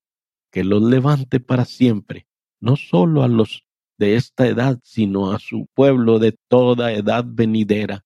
que 0.50 0.62
los 0.62 0.82
levante 0.82 1.40
para 1.40 1.64
siempre, 1.64 2.26
no 2.60 2.76
sólo 2.76 3.22
a 3.22 3.28
los 3.28 3.64
de 3.98 4.16
esta 4.16 4.46
edad, 4.46 4.78
sino 4.82 5.32
a 5.32 5.38
su 5.38 5.66
pueblo 5.74 6.18
de 6.18 6.36
toda 6.48 6.92
edad 6.92 7.24
venidera, 7.26 8.04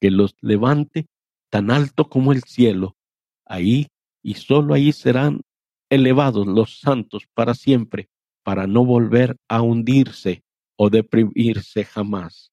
que 0.00 0.10
los 0.10 0.34
levante 0.40 1.06
tan 1.50 1.70
alto 1.70 2.08
como 2.08 2.32
el 2.32 2.42
cielo. 2.42 2.96
Ahí 3.44 3.88
y 4.22 4.34
sólo 4.34 4.74
ahí 4.74 4.92
serán 4.92 5.42
elevados 5.90 6.46
los 6.46 6.78
santos 6.80 7.26
para 7.34 7.54
siempre, 7.54 8.08
para 8.42 8.66
no 8.66 8.84
volver 8.84 9.36
a 9.48 9.62
hundirse 9.62 10.42
o 10.76 10.90
deprimirse 10.90 11.84
jamás. 11.84 12.52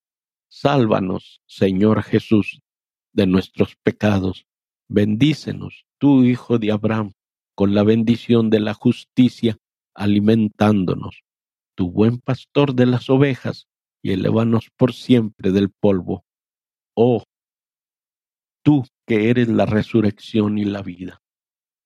Sálvanos, 0.50 1.42
Señor 1.46 2.04
Jesús, 2.04 2.62
de 3.14 3.28
nuestros 3.28 3.76
pecados. 3.84 4.46
Bendícenos 4.88 5.86
tú, 5.98 6.24
Hijo 6.24 6.60
de 6.60 6.72
Abraham, 6.72 7.14
con 7.56 7.74
la 7.74 7.84
bendición 7.84 8.50
de 8.50 8.60
la 8.60 8.74
justicia, 8.74 9.58
alimentándonos, 9.94 11.24
tu 11.76 11.92
buen 11.92 12.20
pastor 12.20 12.76
de 12.76 12.86
las 12.86 13.10
ovejas, 13.10 13.68
y 14.02 14.12
elévanos 14.12 14.70
por 14.78 14.94
siempre 14.94 15.52
del 15.52 15.70
polvo. 15.70 16.24
Oh, 16.96 17.24
tú 18.64 18.86
que 19.06 19.30
eres 19.30 19.48
la 19.48 19.66
resurrección 19.66 20.58
y 20.58 20.66
la 20.66 20.82
vida. 20.82 21.22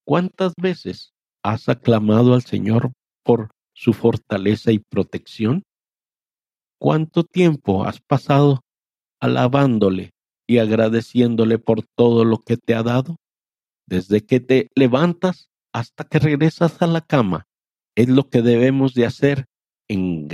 ¿Cuántas 0.04 0.52
veces 0.56 1.14
has 1.42 1.68
aclamado 1.68 2.34
al 2.34 2.42
Señor 2.42 2.92
por 3.24 3.50
su 3.82 3.92
fortaleza 3.92 4.72
y 4.72 4.78
protección? 4.78 5.62
¿Cuánto 6.78 7.24
tiempo 7.24 7.84
has 7.84 8.00
pasado 8.00 8.60
alabándole 9.20 10.10
y 10.48 10.58
agradeciéndole 10.58 11.58
por 11.58 11.82
todo 11.96 12.24
lo 12.24 12.38
que 12.38 12.56
te 12.56 12.74
ha 12.74 12.82
dado? 12.82 13.16
desde 13.86 14.24
que 14.24 14.40
te 14.40 14.70
levantas 14.74 15.50
hasta 15.72 16.04
que 16.04 16.18
regresas 16.18 16.80
a 16.82 16.86
la 16.86 17.00
cama. 17.00 17.46
Es 17.94 18.08
lo 18.08 18.28
que 18.28 18.42
debemos 18.42 18.94
de 18.94 19.06
hacer 19.06 19.46
en, 19.88 20.28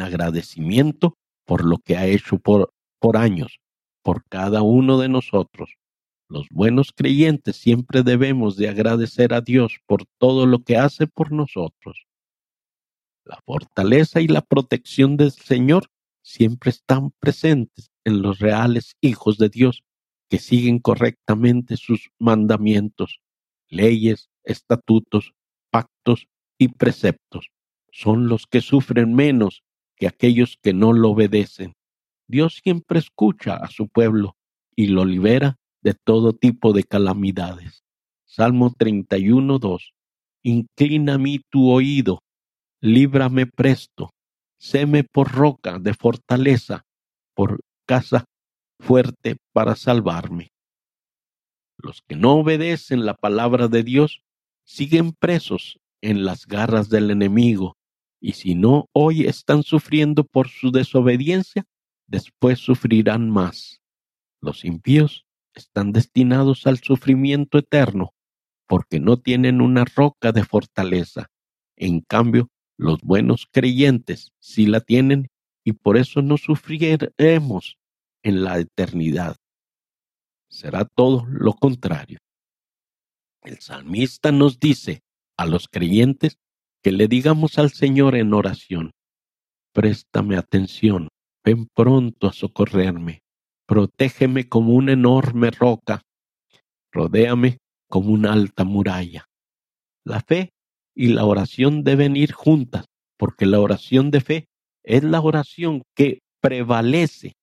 agradecimiento 0.00 1.14
por 1.44 1.64
lo 1.64 1.78
que 1.78 1.96
ha 1.96 2.06
hecho 2.06 2.38
por, 2.38 2.72
por 2.98 3.18
años, 3.18 3.58
por 4.02 4.24
cada 4.28 4.62
uno 4.62 4.98
de 4.98 5.08
nosotros. 5.08 5.74
Los 6.30 6.46
buenos 6.50 6.92
creyentes 6.96 7.56
siempre 7.56 8.02
debemos 8.02 8.56
de 8.56 8.70
agradecer 8.70 9.34
a 9.34 9.42
Dios 9.42 9.80
por 9.86 10.04
todo 10.18 10.46
lo 10.46 10.60
que 10.60 10.78
hace 10.78 11.06
por 11.06 11.30
nosotros. 11.30 12.06
La 13.24 13.40
fortaleza 13.46 14.20
y 14.20 14.28
la 14.28 14.42
protección 14.42 15.16
del 15.16 15.32
Señor 15.32 15.90
siempre 16.22 16.70
están 16.70 17.10
presentes 17.20 17.90
en 18.04 18.20
los 18.20 18.38
reales 18.38 18.96
hijos 19.00 19.38
de 19.38 19.48
Dios 19.48 19.82
que 20.28 20.38
siguen 20.38 20.78
correctamente 20.78 21.76
sus 21.76 22.10
mandamientos, 22.18 23.20
leyes, 23.68 24.30
estatutos, 24.42 25.32
pactos 25.70 26.28
y 26.58 26.68
preceptos. 26.68 27.48
Son 27.90 28.28
los 28.28 28.46
que 28.46 28.60
sufren 28.60 29.14
menos 29.14 29.62
que 29.96 30.06
aquellos 30.06 30.58
que 30.60 30.72
no 30.72 30.92
lo 30.92 31.10
obedecen. 31.10 31.74
Dios 32.26 32.60
siempre 32.62 32.98
escucha 32.98 33.56
a 33.56 33.68
su 33.68 33.88
pueblo 33.88 34.36
y 34.76 34.88
lo 34.88 35.04
libera 35.04 35.56
de 35.82 35.94
todo 35.94 36.32
tipo 36.32 36.72
de 36.72 36.84
calamidades. 36.84 37.84
Salmo 38.24 38.74
31, 38.76 39.58
2. 39.58 39.94
inclina 40.42 41.14
a 41.14 41.18
tu 41.48 41.70
oído, 41.70 42.23
líbrame 42.84 43.46
presto, 43.46 44.10
séme 44.58 45.04
por 45.04 45.32
roca 45.32 45.78
de 45.78 45.94
fortaleza, 45.94 46.84
por 47.34 47.60
casa 47.86 48.26
fuerte 48.78 49.38
para 49.54 49.74
salvarme. 49.74 50.50
Los 51.78 52.02
que 52.02 52.14
no 52.14 52.34
obedecen 52.34 53.06
la 53.06 53.14
palabra 53.14 53.68
de 53.68 53.84
Dios 53.84 54.20
siguen 54.66 55.12
presos 55.12 55.78
en 56.02 56.26
las 56.26 56.46
garras 56.46 56.90
del 56.90 57.10
enemigo, 57.10 57.78
y 58.20 58.34
si 58.34 58.54
no 58.54 58.90
hoy 58.92 59.24
están 59.24 59.62
sufriendo 59.62 60.24
por 60.24 60.50
su 60.50 60.70
desobediencia, 60.70 61.64
después 62.06 62.58
sufrirán 62.58 63.30
más. 63.30 63.80
Los 64.42 64.62
impíos 64.66 65.24
están 65.54 65.92
destinados 65.92 66.66
al 66.66 66.80
sufrimiento 66.80 67.56
eterno, 67.56 68.12
porque 68.68 69.00
no 69.00 69.16
tienen 69.16 69.62
una 69.62 69.86
roca 69.86 70.32
de 70.32 70.44
fortaleza. 70.44 71.28
En 71.76 72.00
cambio, 72.00 72.50
los 72.76 73.00
buenos 73.02 73.46
creyentes 73.50 74.32
sí 74.40 74.66
la 74.66 74.80
tienen 74.80 75.28
y 75.64 75.72
por 75.72 75.96
eso 75.96 76.22
no 76.22 76.36
sufriremos 76.36 77.78
en 78.22 78.44
la 78.44 78.58
eternidad. 78.58 79.36
Será 80.48 80.84
todo 80.84 81.26
lo 81.28 81.54
contrario. 81.54 82.18
El 83.42 83.58
salmista 83.60 84.32
nos 84.32 84.58
dice 84.58 85.02
a 85.36 85.46
los 85.46 85.68
creyentes 85.68 86.38
que 86.82 86.92
le 86.92 87.08
digamos 87.08 87.58
al 87.58 87.70
Señor 87.70 88.14
en 88.14 88.32
oración, 88.34 88.92
préstame 89.72 90.36
atención, 90.36 91.08
ven 91.44 91.66
pronto 91.74 92.28
a 92.28 92.32
socorrerme, 92.32 93.22
protégeme 93.66 94.48
como 94.48 94.74
una 94.74 94.92
enorme 94.92 95.50
roca, 95.50 96.02
rodéame 96.92 97.58
como 97.88 98.10
una 98.12 98.32
alta 98.32 98.64
muralla. 98.64 99.26
La 100.04 100.20
fe 100.20 100.53
y 100.94 101.08
la 101.08 101.24
oración 101.24 101.84
deben 101.84 102.16
ir 102.16 102.32
juntas, 102.32 102.86
porque 103.16 103.46
la 103.46 103.60
oración 103.60 104.10
de 104.10 104.20
fe 104.20 104.48
es 104.82 105.02
la 105.02 105.20
oración 105.20 105.82
que 105.94 106.20
prevalece. 106.40 107.36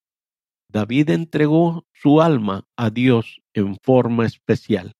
David 0.68 1.10
entregó 1.10 1.84
su 1.92 2.22
alma 2.22 2.64
a 2.76 2.90
Dios 2.90 3.42
en 3.52 3.76
forma 3.82 4.24
especial 4.24 4.92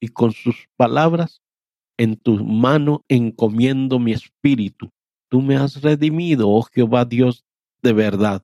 y 0.00 0.08
con 0.08 0.32
sus 0.32 0.68
palabras, 0.76 1.42
en 1.96 2.16
tu 2.16 2.44
mano 2.44 3.04
encomiendo 3.08 3.98
mi 3.98 4.12
espíritu. 4.12 4.90
Tú 5.28 5.42
me 5.42 5.56
has 5.56 5.82
redimido, 5.82 6.48
oh 6.48 6.62
Jehová 6.62 7.04
Dios 7.04 7.44
de 7.82 7.92
verdad. 7.92 8.42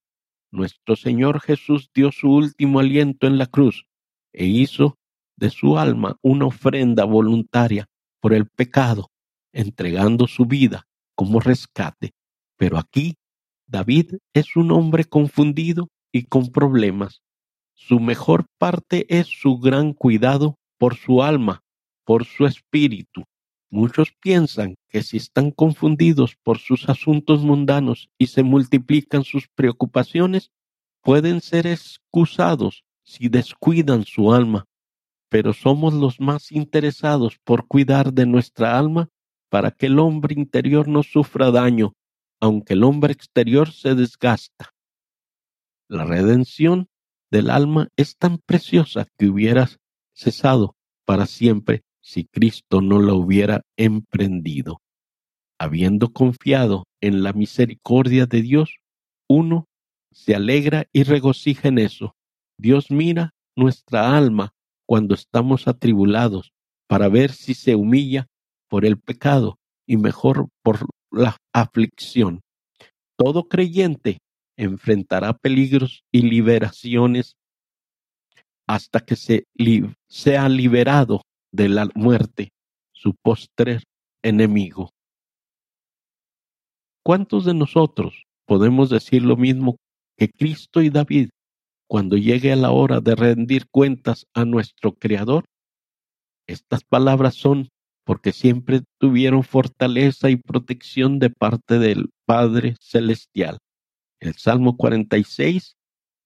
Nuestro 0.51 0.97
Señor 0.97 1.41
Jesús 1.41 1.91
dio 1.95 2.13
su 2.13 2.31
último 2.31 2.81
aliento 2.81 3.27
en 3.27 3.39
la 3.39 3.47
cruz 3.47 3.87
e 4.33 4.47
hizo 4.47 4.99
de 5.37 5.51
su 5.51 5.79
alma 5.79 6.19
una 6.23 6.47
ofrenda 6.47 7.05
voluntaria 7.05 7.89
por 8.21 8.35
el 8.35 8.47
pecado, 8.47 9.11
entregando 9.55 10.27
su 10.27 10.45
vida 10.45 10.87
como 11.15 11.41
rescate. 11.41 12.13
Pero 12.57 12.79
aquí 12.79 13.17
David 13.67 14.17
es 14.35 14.57
un 14.57 14.71
hombre 14.71 15.05
confundido 15.05 15.89
y 16.13 16.25
con 16.25 16.53
problemas. 16.53 17.23
Su 17.75 17.99
mejor 17.99 18.47
parte 18.59 19.07
es 19.09 19.27
su 19.27 19.59
gran 19.59 19.95
cuidado 19.95 20.59
por 20.79 20.97
su 20.97 21.23
alma, 21.23 21.63
por 22.05 22.25
su 22.25 22.47
espíritu. 22.47 23.25
Muchos 23.71 24.13
piensan 24.21 24.77
que 24.89 25.03
si 25.03 25.17
están 25.17 25.51
confundidos 25.51 26.37
por 26.43 26.59
sus 26.59 26.89
asuntos 26.89 27.43
mundanos 27.43 28.09
y 28.19 28.29
se 28.29 28.45
multiplican 28.45 29.25
sus 29.25 29.49
preocupaciones, 29.49 30.53
pueden 31.03 31.41
ser 31.41 31.67
excusados 31.67 32.85
si 33.03 33.29
descuidan 33.29 34.05
su 34.05 34.33
alma, 34.33 34.67
pero 35.29 35.53
somos 35.53 35.93
los 35.93 36.21
más 36.21 36.53
interesados 36.53 37.39
por 37.43 37.67
cuidar 37.67 38.13
de 38.13 38.27
nuestra 38.27 38.79
alma 38.79 39.09
para 39.55 39.71
que 39.71 39.87
el 39.87 40.01
hombre 40.01 40.35
interior 40.35 40.89
no 40.89 41.05
sufra 41.05 41.53
daño, 41.53 41.93
aunque 42.41 42.73
el 42.73 42.83
hombre 42.83 43.13
exterior 43.13 43.71
se 43.71 43.95
desgasta. 43.95 44.75
La 45.89 46.05
redención 46.05 46.89
del 47.31 47.51
alma 47.51 47.87
es 47.97 48.17
tan 48.17 48.39
preciosa 48.39 49.07
que 49.17 49.29
hubieras 49.29 49.79
cesado 50.13 50.75
para 51.05 51.27
siempre 51.27 51.85
si 52.01 52.25
Cristo 52.25 52.81
no 52.81 53.01
la 53.01 53.15
hubiera 53.15 53.63
emprendido. 53.77 54.81
Habiendo 55.57 56.13
confiado 56.13 56.89
en 57.01 57.23
la 57.23 57.33
misericordia 57.33 58.27
de 58.27 58.43
Dios, 58.43 58.79
uno 59.29 59.69
se 60.11 60.35
alegra 60.35 60.87
y 60.93 61.05
regocija 61.05 61.69
en 61.69 61.79
eso. 61.79 62.17
Dios 62.59 62.91
mira 62.91 63.35
nuestra 63.55 64.17
alma 64.17 64.53
cuando 64.85 65.15
estamos 65.15 65.69
atribulados 65.69 66.53
para 66.89 67.09
ver 67.09 67.31
si 67.31 67.55
se 67.55 67.77
humilla 67.77 68.27
por 68.69 68.85
el 68.85 68.99
pecado 68.99 69.59
y 69.87 69.97
mejor 69.97 70.49
por 70.63 70.87
la 71.11 71.37
aflicción. 71.53 72.41
Todo 73.17 73.49
creyente 73.49 74.19
enfrentará 74.57 75.35
peligros 75.35 76.05
y 76.13 76.23
liberaciones 76.23 77.37
hasta 78.67 79.01
que 79.01 79.17
se 79.17 79.45
sea 80.09 80.49
liberado 80.49 81.23
de 81.53 81.69
la 81.69 81.89
muerte, 81.95 82.51
su 82.93 83.15
postrer 83.15 83.83
enemigo. 84.23 84.91
¿Cuántos 87.05 87.45
de 87.45 87.55
nosotros 87.55 88.25
podemos 88.47 88.89
decir 88.89 89.23
lo 89.23 89.37
mismo 89.37 89.77
que 90.17 90.31
Cristo 90.31 90.81
y 90.81 90.89
David 90.89 91.29
cuando 91.87 92.17
llegue 92.17 92.53
a 92.53 92.57
la 92.57 92.71
hora 92.71 93.01
de 93.01 93.15
rendir 93.15 93.67
cuentas 93.71 94.27
a 94.33 94.45
nuestro 94.45 94.95
Creador? 94.95 95.45
Estas 96.47 96.83
palabras 96.85 97.35
son 97.35 97.69
porque 98.05 98.33
siempre 98.33 98.83
tuvieron 98.99 99.43
fortaleza 99.43 100.31
y 100.31 100.37
protección 100.37 101.19
de 101.19 101.31
parte 101.31 101.79
del 101.79 102.11
Padre 102.27 102.77
Celestial. 102.81 103.59
El 104.21 104.35
Salmo 104.35 104.77
46 104.77 105.77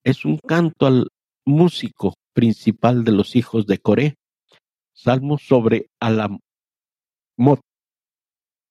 es 0.03 0.25
un 0.25 0.37
canto 0.37 0.85
al 0.85 1.07
músico 1.45 2.13
principal 2.33 3.03
de 3.03 3.11
los 3.11 3.35
hijos 3.35 3.65
de 3.65 3.79
Coré, 3.79 4.15
salmo 4.93 5.37
sobre 5.37 5.87
Alamot, 5.99 6.39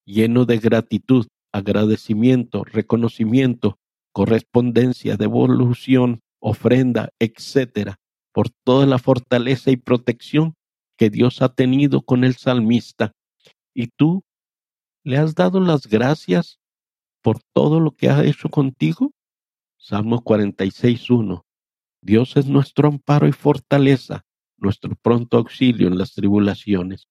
lleno 0.05 0.45
de 0.45 0.59
gratitud, 0.59 1.27
agradecimiento, 1.53 2.65
reconocimiento, 2.65 3.79
correspondencia, 4.13 5.17
devolución, 5.17 6.21
ofrenda, 6.41 7.11
etcétera, 7.19 7.97
por 8.33 8.51
toda 8.65 8.87
la 8.87 8.99
fortaleza 8.99 9.71
y 9.71 9.77
protección 9.77 10.55
que 10.99 11.09
Dios 11.09 11.41
ha 11.41 11.49
tenido 11.49 12.03
con 12.03 12.25
el 12.25 12.35
salmista. 12.35 13.15
Y 13.73 13.87
tú 13.87 14.25
le 15.05 15.17
has 15.17 15.35
dado 15.35 15.61
las 15.61 15.87
gracias 15.87 16.59
por 17.23 17.41
todo 17.55 17.81
lo 17.81 17.93
que 17.93 18.11
ha 18.11 18.25
hecho 18.25 18.51
contigo. 18.51 19.13
Salmo 19.79 20.23
46.1. 20.23 21.45
Dios 22.03 22.37
es 22.37 22.47
nuestro 22.47 22.89
amparo 22.89 23.29
y 23.29 23.33
fortaleza, 23.33 24.27
nuestro 24.57 24.95
pronto 24.97 25.39
auxilio 25.39 25.87
en 25.87 25.97
las 25.97 26.15
tribulaciones. 26.15 27.09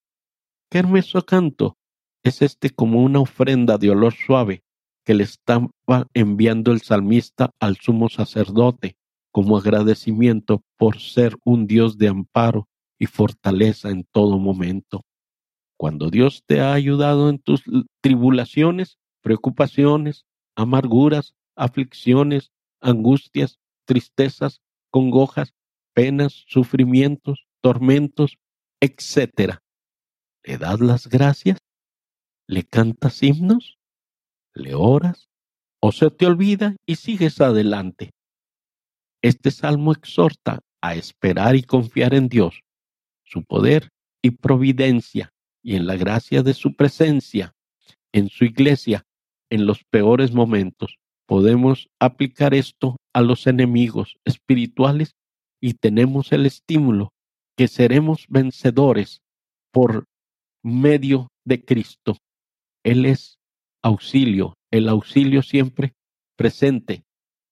Qué 0.70 0.80
hermoso 0.80 1.26
canto 1.26 1.78
es 2.24 2.42
este 2.42 2.70
como 2.70 3.02
una 3.02 3.22
ofrenda 3.22 3.78
de 3.78 3.90
olor 3.90 4.14
suave 4.14 4.64
que 5.06 5.14
le 5.14 5.24
estaba 5.24 5.70
enviando 6.14 6.74
el 6.74 6.82
salmista 6.82 7.52
al 7.62 7.78
sumo 7.78 8.10
sacerdote 8.10 8.98
como 9.32 9.58
agradecimiento 9.58 10.62
por 10.78 11.00
ser 11.00 11.38
un 11.46 11.68
Dios 11.68 11.98
de 11.98 12.10
amparo 12.10 12.68
y 13.00 13.06
fortaleza 13.06 13.90
en 13.90 14.04
todo 14.12 14.40
momento. 14.40 15.02
Cuando 15.78 16.10
Dios 16.10 16.44
te 16.46 16.60
ha 16.62 16.74
ayudado 16.74 17.30
en 17.30 17.40
tus 17.40 17.64
tribulaciones, 18.02 18.98
preocupaciones, 19.22 20.26
amarguras, 20.56 21.36
aflicciones, 21.56 22.52
angustias, 22.82 23.60
tristezas, 23.86 24.62
congojas, 24.90 25.54
penas, 25.94 26.46
sufrimientos, 26.48 27.48
tormentos, 27.62 28.38
etc. 28.82 29.60
¿Le 30.44 30.58
das 30.58 30.80
las 30.80 31.08
gracias? 31.08 31.58
¿Le 32.48 32.64
cantas 32.64 33.22
himnos? 33.22 33.78
¿Le 34.54 34.74
oras? 34.74 35.30
¿O 35.80 35.92
se 35.92 36.10
te 36.10 36.26
olvida 36.26 36.76
y 36.88 36.96
sigues 36.96 37.42
adelante? 37.42 38.12
Este 39.22 39.52
salmo 39.52 39.92
exhorta 39.92 40.60
a 40.82 40.96
esperar 40.96 41.56
y 41.56 41.64
confiar 41.64 42.14
en 42.14 42.30
Dios, 42.30 42.62
su 43.28 43.44
poder 43.44 43.90
y 44.22 44.32
providencia, 44.32 45.32
y 45.62 45.76
en 45.76 45.86
la 45.86 45.96
gracia 45.96 46.44
de 46.44 46.54
su 46.54 46.76
presencia 46.76 47.54
en 48.18 48.30
su 48.30 48.46
iglesia 48.46 49.06
en 49.50 49.66
los 49.66 49.84
peores 49.84 50.34
momentos. 50.34 50.98
Podemos 51.28 51.90
aplicar 52.00 52.54
esto 52.54 52.98
a 53.14 53.22
los 53.22 53.48
enemigos 53.48 54.18
espirituales 54.26 55.16
y 55.62 55.74
tenemos 55.74 56.32
el 56.32 56.46
estímulo 56.46 57.14
que 57.56 57.68
seremos 57.68 58.26
vencedores 58.30 59.22
por 59.72 60.06
medio 60.64 61.30
de 61.46 61.64
Cristo. 61.64 62.18
Él 62.84 63.06
es 63.06 63.38
auxilio, 63.84 64.56
el 64.72 64.90
auxilio 64.90 65.42
siempre 65.42 65.94
presente, 66.36 67.04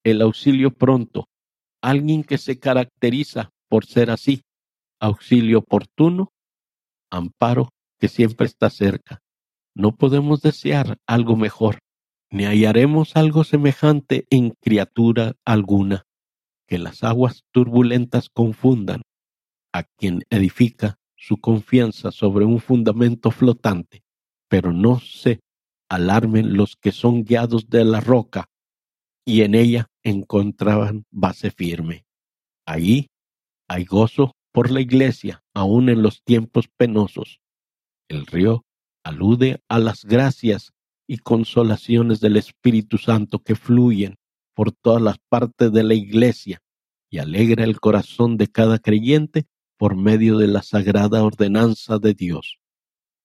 el 0.04 0.22
auxilio 0.22 0.72
pronto, 0.72 1.28
alguien 1.82 2.24
que 2.24 2.38
se 2.38 2.60
caracteriza 2.60 3.50
por 3.68 3.86
ser 3.86 4.10
así, 4.10 4.42
auxilio 5.00 5.60
oportuno, 5.60 6.32
amparo 7.12 7.70
que 8.00 8.08
siempre 8.08 8.48
está 8.48 8.70
cerca. 8.70 9.20
No 9.76 9.96
podemos 9.96 10.42
desear 10.42 10.98
algo 11.08 11.36
mejor, 11.36 11.80
ni 12.32 12.46
hallaremos 12.46 13.16
algo 13.16 13.44
semejante 13.44 14.26
en 14.30 14.52
criatura 14.62 15.34
alguna. 15.46 16.04
Que 16.68 16.80
las 16.80 17.04
aguas 17.04 17.44
turbulentas 17.52 18.30
confundan 18.30 19.02
a 19.74 19.84
quien 19.84 20.24
edifica 20.30 20.98
su 21.16 21.38
confianza 21.38 22.12
sobre 22.12 22.46
un 22.46 22.60
fundamento 22.60 23.32
flotante, 23.32 24.04
pero 24.48 24.72
no 24.72 25.00
se 25.00 25.40
alarmen 25.90 26.56
los 26.56 26.76
que 26.76 26.92
son 26.92 27.24
guiados 27.24 27.70
de 27.70 27.86
la 27.86 28.00
roca 28.00 28.46
y 29.26 29.42
en 29.42 29.56
ella 29.56 29.88
encontraban 30.04 31.06
base 31.12 31.52
firme. 31.52 32.06
Allí 32.66 33.08
hay 33.68 33.86
gozo 33.86 34.34
por 34.56 34.72
la 34.72 34.80
iglesia, 34.80 35.44
aun 35.54 35.90
en 35.90 36.02
los 36.02 36.24
tiempos 36.24 36.70
penosos. 36.70 37.42
El 38.08 38.26
río 38.26 38.64
alude 39.04 39.62
a 39.68 39.80
las 39.80 40.06
gracias 40.06 40.72
y 41.08 41.18
consolaciones 41.18 42.22
del 42.22 42.38
Espíritu 42.38 42.98
Santo 42.98 43.40
que 43.40 43.56
fluyen 43.56 44.16
por 44.54 44.72
todas 44.72 45.02
las 45.02 45.18
partes 45.28 45.74
de 45.74 45.84
la 45.84 45.94
iglesia 45.94 46.62
y 47.10 47.18
alegra 47.18 47.66
el 47.66 47.82
corazón 47.82 48.38
de 48.38 48.48
cada 48.48 48.80
creyente 48.80 49.46
por 49.76 49.98
medio 49.98 50.38
de 50.38 50.48
la 50.48 50.64
sagrada 50.64 51.22
ordenanza 51.22 52.00
de 52.00 52.14
Dios. 52.14 52.60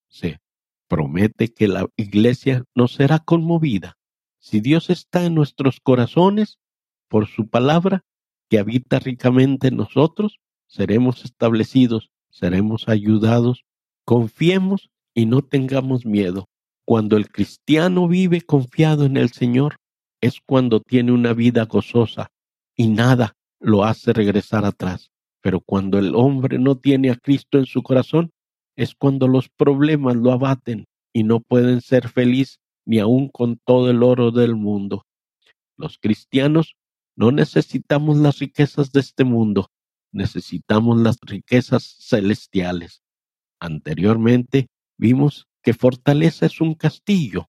Se 0.09 0.41
promete 0.89 1.55
que 1.55 1.69
la 1.69 1.87
iglesia 1.95 2.65
no 2.75 2.89
será 2.89 3.21
conmovida 3.21 3.97
si 4.41 4.59
Dios 4.59 4.91
está 4.91 5.25
en 5.25 5.37
nuestros 5.37 5.79
corazones 5.79 6.59
por 7.07 7.29
su 7.29 7.49
palabra 7.49 8.05
que 8.49 8.59
habita 8.59 8.99
ricamente 8.99 9.69
en 9.69 9.77
nosotros, 9.77 10.41
seremos 10.71 11.25
establecidos, 11.25 12.11
seremos 12.31 12.89
ayudados, 12.89 13.65
confiemos 14.05 14.91
y 15.15 15.27
no 15.27 15.43
tengamos 15.43 16.07
miedo. 16.07 16.49
Cuando 16.85 17.17
el 17.17 17.29
cristiano 17.29 18.07
vive 18.07 18.41
confiado 18.41 19.05
en 19.05 19.17
el 19.17 19.31
Señor, 19.31 19.77
es 20.21 20.41
cuando 20.47 20.81
tiene 20.81 21.11
una 21.11 21.33
vida 21.33 21.65
gozosa 21.65 22.31
y 22.77 22.87
nada 22.87 23.37
lo 23.59 23.85
hace 23.85 24.13
regresar 24.13 24.65
atrás. 24.65 25.11
Pero 25.43 25.61
cuando 25.61 25.99
el 25.99 26.15
hombre 26.15 26.59
no 26.59 26.77
tiene 26.77 27.11
a 27.11 27.17
Cristo 27.17 27.59
en 27.59 27.67
su 27.67 27.83
corazón, 27.83 28.31
es 28.77 28.95
cuando 28.95 29.27
los 29.27 29.49
problemas 29.49 30.17
lo 30.17 30.31
abaten 30.31 30.87
y 31.13 31.25
no 31.25 31.41
pueden 31.41 31.81
ser 31.81 32.09
feliz 32.09 32.61
ni 32.87 33.01
aun 33.01 33.29
con 33.29 33.57
todo 33.57 33.91
el 33.91 34.05
oro 34.05 34.31
del 34.31 34.55
mundo. 34.55 35.05
Los 35.77 35.99
cristianos 35.99 36.77
no 37.17 37.33
necesitamos 37.33 38.19
las 38.19 38.39
riquezas 38.39 38.93
de 38.93 39.01
este 39.01 39.25
mundo, 39.25 39.71
necesitamos 40.13 40.99
las 41.01 41.19
riquezas 41.23 41.97
celestiales. 42.01 43.03
Anteriormente 43.61 44.69
vimos 44.97 45.47
que 45.63 45.75
fortaleza 45.75 46.47
es 46.47 46.61
un 46.61 46.75
castillo. 46.75 47.49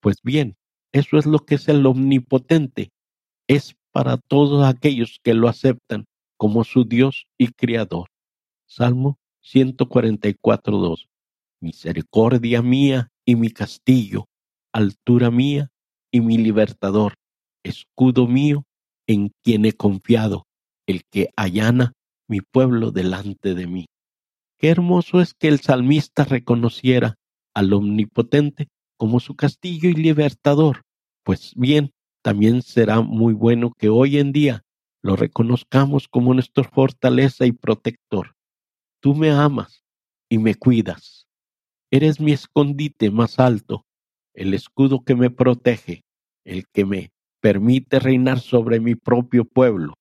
Pues 0.00 0.16
bien, 0.22 0.56
eso 0.92 1.18
es 1.18 1.26
lo 1.26 1.40
que 1.40 1.56
es 1.56 1.68
el 1.68 1.86
omnipotente. 1.86 2.90
Es 3.46 3.76
para 3.92 4.16
todos 4.16 4.66
aquellos 4.66 5.20
que 5.22 5.34
lo 5.34 5.48
aceptan 5.48 6.06
como 6.36 6.64
su 6.64 6.84
Dios 6.84 7.26
y 7.38 7.48
Criador. 7.48 8.08
Salmo 8.66 9.18
144.2. 9.42 11.08
Misericordia 11.60 12.62
mía 12.62 13.10
y 13.24 13.36
mi 13.36 13.50
castillo, 13.50 14.28
altura 14.72 15.30
mía 15.30 15.70
y 16.10 16.20
mi 16.20 16.36
libertador, 16.36 17.14
escudo 17.62 18.26
mío 18.26 18.64
en 19.06 19.32
quien 19.42 19.64
he 19.64 19.72
confiado, 19.72 20.46
el 20.86 21.04
que 21.10 21.30
allana 21.36 21.92
mi 22.28 22.40
pueblo 22.40 22.90
delante 22.90 23.54
de 23.54 23.66
mí. 23.66 23.86
Qué 24.58 24.70
hermoso 24.70 25.20
es 25.20 25.34
que 25.34 25.48
el 25.48 25.60
salmista 25.60 26.24
reconociera 26.24 27.16
al 27.54 27.72
Omnipotente 27.72 28.68
como 28.96 29.20
su 29.20 29.36
castillo 29.36 29.88
y 29.88 29.94
libertador. 29.94 30.82
Pues 31.24 31.52
bien, 31.56 31.92
también 32.22 32.62
será 32.62 33.00
muy 33.00 33.34
bueno 33.34 33.72
que 33.76 33.88
hoy 33.88 34.18
en 34.18 34.32
día 34.32 34.62
lo 35.02 35.16
reconozcamos 35.16 36.08
como 36.08 36.34
nuestra 36.34 36.64
fortaleza 36.64 37.46
y 37.46 37.52
protector. 37.52 38.34
Tú 39.00 39.14
me 39.14 39.30
amas 39.30 39.84
y 40.28 40.38
me 40.38 40.54
cuidas. 40.54 41.26
Eres 41.90 42.20
mi 42.20 42.32
escondite 42.32 43.10
más 43.10 43.38
alto, 43.38 43.84
el 44.34 44.54
escudo 44.54 45.04
que 45.04 45.14
me 45.14 45.30
protege, 45.30 46.02
el 46.44 46.66
que 46.72 46.84
me 46.84 47.10
permite 47.40 48.00
reinar 48.00 48.40
sobre 48.40 48.80
mi 48.80 48.96
propio 48.96 49.44
pueblo. 49.44 49.94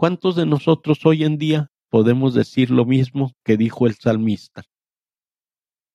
¿Cuántos 0.00 0.36
de 0.36 0.46
nosotros 0.46 1.04
hoy 1.06 1.24
en 1.24 1.38
día 1.38 1.72
podemos 1.90 2.32
decir 2.32 2.70
lo 2.70 2.84
mismo 2.84 3.32
que 3.44 3.56
dijo 3.56 3.84
el 3.88 3.96
salmista? 3.96 4.62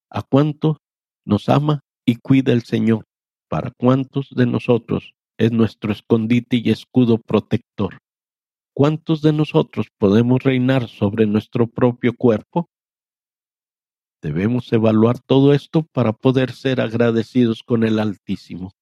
¿A 0.09 0.23
cuánto 0.23 0.81
nos 1.25 1.47
ama 1.47 1.79
y 2.05 2.17
cuida 2.17 2.51
el 2.51 2.63
Señor? 2.63 3.05
¿Para 3.47 3.71
cuántos 3.71 4.27
de 4.31 4.45
nosotros 4.45 5.13
es 5.37 5.53
nuestro 5.53 5.93
escondite 5.93 6.57
y 6.57 6.69
escudo 6.69 7.17
protector? 7.17 7.99
¿Cuántos 8.75 9.21
de 9.21 9.31
nosotros 9.31 9.87
podemos 9.97 10.43
reinar 10.43 10.89
sobre 10.89 11.25
nuestro 11.25 11.67
propio 11.67 12.11
cuerpo? 12.13 12.67
Debemos 14.21 14.73
evaluar 14.73 15.19
todo 15.19 15.53
esto 15.53 15.87
para 15.93 16.11
poder 16.11 16.51
ser 16.51 16.81
agradecidos 16.81 17.63
con 17.63 17.85
el 17.85 17.99
Altísimo. 17.99 18.73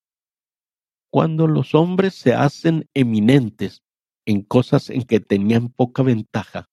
Cuando 1.11 1.45
los 1.45 1.75
hombres 1.75 2.15
se 2.15 2.33
hacen 2.33 2.89
eminentes 2.95 3.83
en 4.25 4.43
cosas 4.43 4.89
en 4.89 5.03
que 5.03 5.19
tenían 5.19 5.69
poca 5.69 6.03
ventaja, 6.03 6.69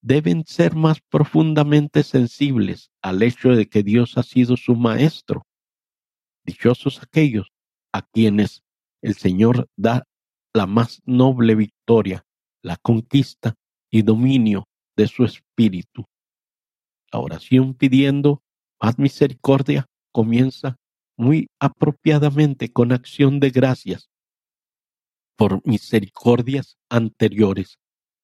deben 0.00 0.44
ser 0.46 0.74
más 0.74 1.00
profundamente 1.00 2.02
sensibles 2.02 2.90
al 3.02 3.22
hecho 3.22 3.50
de 3.50 3.68
que 3.68 3.82
Dios 3.82 4.18
ha 4.18 4.22
sido 4.22 4.56
su 4.56 4.74
maestro. 4.74 5.46
Dichosos 6.44 7.02
aquellos 7.02 7.52
a 7.92 8.02
quienes 8.02 8.62
el 9.00 9.14
Señor 9.14 9.68
da 9.76 10.04
la 10.52 10.66
más 10.66 11.00
noble 11.04 11.54
victoria, 11.54 12.26
la 12.62 12.76
conquista 12.76 13.54
y 13.90 14.02
dominio 14.02 14.68
de 14.96 15.06
su 15.06 15.24
espíritu. 15.24 16.04
La 17.12 17.20
oración 17.20 17.74
pidiendo 17.74 18.42
más 18.80 18.98
misericordia 18.98 19.86
comienza 20.12 20.76
muy 21.16 21.48
apropiadamente 21.60 22.72
con 22.72 22.92
acción 22.92 23.38
de 23.38 23.50
gracias 23.50 24.11
por 25.36 25.66
misericordias 25.66 26.76
anteriores. 26.88 27.78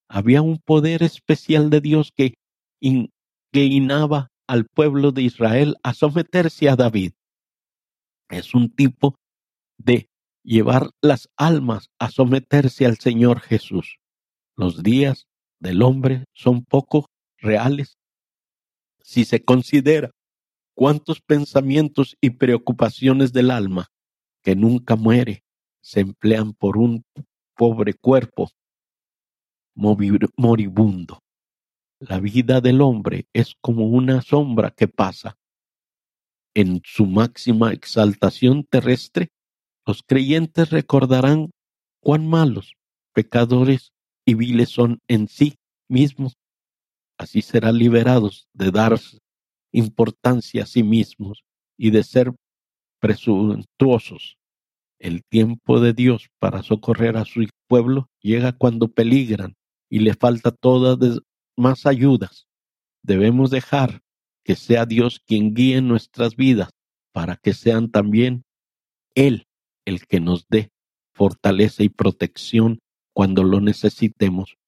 Había 0.08 0.42
un 0.42 0.58
poder 0.58 1.02
especial 1.02 1.70
de 1.70 1.80
Dios 1.80 2.12
que, 2.14 2.34
inclinaba 2.80 4.30
al 4.46 4.66
pueblo 4.66 5.10
de 5.10 5.22
Israel 5.22 5.76
a 5.82 5.94
someterse 5.94 6.68
a 6.68 6.76
David. 6.76 7.12
Es 8.28 8.54
un 8.54 8.70
tipo 8.70 9.16
de 9.78 10.08
llevar 10.44 10.90
las 11.02 11.28
almas 11.36 11.90
a 11.98 12.10
someterse 12.10 12.86
al 12.86 12.98
Señor 12.98 13.40
Jesús. 13.40 13.98
Los 14.56 14.82
días 14.82 15.26
del 15.60 15.82
hombre 15.82 16.24
son 16.34 16.64
poco 16.64 17.06
reales 17.38 17.98
si 19.02 19.24
se 19.24 19.42
considera 19.42 20.10
cuántos 20.74 21.20
pensamientos 21.20 22.16
y 22.20 22.30
preocupaciones 22.30 23.32
del 23.32 23.50
alma 23.50 23.88
que 24.42 24.54
nunca 24.54 24.96
muere 24.96 25.42
se 25.88 26.00
emplean 26.00 26.52
por 26.52 26.76
un 26.76 27.04
pobre 27.56 27.94
cuerpo 27.94 28.50
moribundo. 29.74 31.20
La 32.00 32.20
vida 32.20 32.60
del 32.60 32.80
hombre 32.80 33.26
es 33.32 33.54
como 33.60 33.86
una 33.86 34.20
sombra 34.20 34.70
que 34.70 34.88
pasa. 34.88 35.36
En 36.54 36.82
su 36.84 37.06
máxima 37.06 37.72
exaltación 37.72 38.64
terrestre, 38.64 39.28
los 39.86 40.02
creyentes 40.02 40.70
recordarán 40.70 41.50
cuán 42.00 42.28
malos, 42.28 42.74
pecadores 43.14 43.92
y 44.26 44.34
viles 44.34 44.68
son 44.68 44.98
en 45.08 45.28
sí 45.28 45.54
mismos 45.88 46.36
Así 47.18 47.42
serán 47.42 47.76
liberados 47.78 48.46
de 48.52 48.70
dar 48.70 48.98
importancia 49.72 50.62
a 50.62 50.66
sí 50.66 50.84
mismos 50.84 51.42
y 51.76 51.90
de 51.90 52.04
ser 52.04 52.32
presuntuosos. 53.00 54.37
El 54.98 55.24
tiempo 55.24 55.80
de 55.80 55.92
Dios 55.92 56.28
para 56.38 56.62
socorrer 56.62 57.16
a 57.16 57.24
su 57.24 57.46
pueblo 57.68 58.08
llega 58.20 58.52
cuando 58.52 58.88
peligran 58.88 59.56
y 59.88 60.00
le 60.00 60.14
falta 60.14 60.50
todas 60.50 60.98
más 61.56 61.86
ayudas. 61.86 62.46
Debemos 63.02 63.50
dejar 63.50 64.02
que 64.44 64.56
sea 64.56 64.86
Dios 64.86 65.20
quien 65.24 65.54
guíe 65.54 65.80
nuestras 65.80 66.36
vidas 66.36 66.70
para 67.12 67.36
que 67.36 67.54
sean 67.54 67.90
también 67.90 68.44
Él 69.14 69.46
el 69.84 70.06
que 70.06 70.20
nos 70.20 70.46
dé 70.48 70.70
fortaleza 71.14 71.82
y 71.82 71.88
protección 71.88 72.80
cuando 73.12 73.44
lo 73.44 73.60
necesitemos 73.60 74.58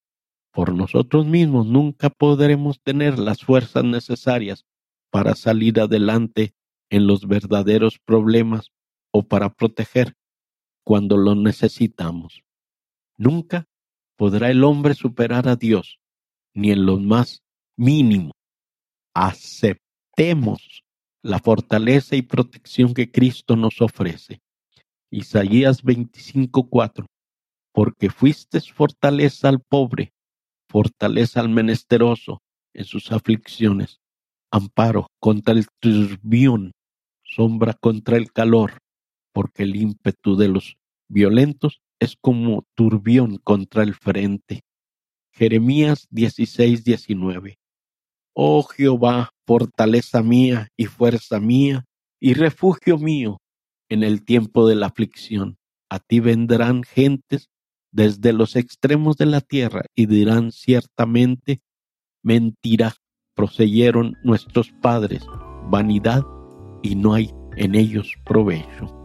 por 0.53 0.75
nosotros 0.75 1.27
mismos 1.27 1.67
nunca 1.67 2.11
podremos 2.11 2.81
tener 2.83 3.19
las 3.19 3.43
fuerzas 3.43 3.85
necesarias 3.85 4.65
para 5.11 5.35
salir 5.35 5.81
adelante 5.81 6.55
en 6.91 7.07
los 7.07 7.27
verdaderos 7.27 7.99
problemas 8.05 8.71
o 9.13 9.23
para 9.23 9.51
proteger 9.51 10.15
cuando 10.85 11.17
lo 11.17 11.35
necesitamos. 11.35 12.43
Nunca 13.17 13.67
podrá 14.17 14.51
el 14.51 14.65
hombre 14.65 14.95
superar 14.95 15.49
a 15.49 15.57
Dios, 15.57 15.99
ni 16.55 16.71
en 16.71 16.87
lo 16.87 16.99
más 16.99 17.43
mínimo, 17.77 18.33
aceptemos 19.15 20.83
la 21.23 21.39
fortaleza 21.39 22.17
y 22.17 22.23
protección 22.23 22.95
que 22.95 23.11
Cristo 23.11 23.57
nos 23.57 23.81
ofrece. 23.81 24.41
Isaías 25.11 25.83
25:4 25.83 27.07
Porque 27.73 28.11
fuiste 28.11 28.61
fortaleza 28.61 29.49
al 29.49 29.61
pobre, 29.61 30.13
fortaleza 30.69 31.41
al 31.41 31.49
menesteroso 31.49 32.43
en 32.75 32.85
sus 32.85 33.13
aflicciones, 33.13 34.01
amparo 34.51 35.09
contra 35.19 35.55
el 35.55 35.67
turbión, 35.81 36.73
sombra 37.25 37.75
contra 37.75 38.17
el 38.17 38.33
calor, 38.33 38.79
porque 39.33 39.65
el 39.65 39.77
ímpetu 39.77 40.37
de 40.37 40.49
los 40.49 40.77
violentos 41.09 41.81
es 41.99 42.17
como 42.21 42.67
turbión 42.75 43.39
contra 43.39 43.83
el 43.83 43.95
frente. 43.95 44.63
Jeremías 45.33 46.07
16, 46.11 46.85
19. 46.85 47.59
Oh 48.35 48.63
Jehová, 48.63 49.31
fortaleza 49.47 50.23
mía 50.23 50.69
y 50.77 50.87
fuerza 50.87 51.41
mía 51.41 51.85
y 52.21 52.35
refugio 52.35 52.99
mío 52.99 53.41
en 53.89 54.03
el 54.03 54.25
tiempo 54.25 54.67
de 54.69 54.77
la 54.77 54.87
aflicción. 54.87 55.59
A 55.89 55.99
ti 55.99 56.21
vendrán 56.21 56.83
gentes 56.85 57.51
desde 57.93 58.33
los 58.33 58.57
extremos 58.57 59.17
de 59.17 59.27
la 59.27 59.41
tierra 59.41 59.83
y 59.95 60.07
dirán 60.07 60.53
ciertamente, 60.53 61.61
mentira, 62.23 62.95
proseyeron 63.35 64.15
nuestros 64.23 64.71
padres, 64.81 65.25
vanidad, 65.69 66.23
y 66.83 66.95
no 66.95 67.15
hay 67.15 67.31
en 67.57 67.75
ellos 67.75 68.15
provecho. 68.25 69.00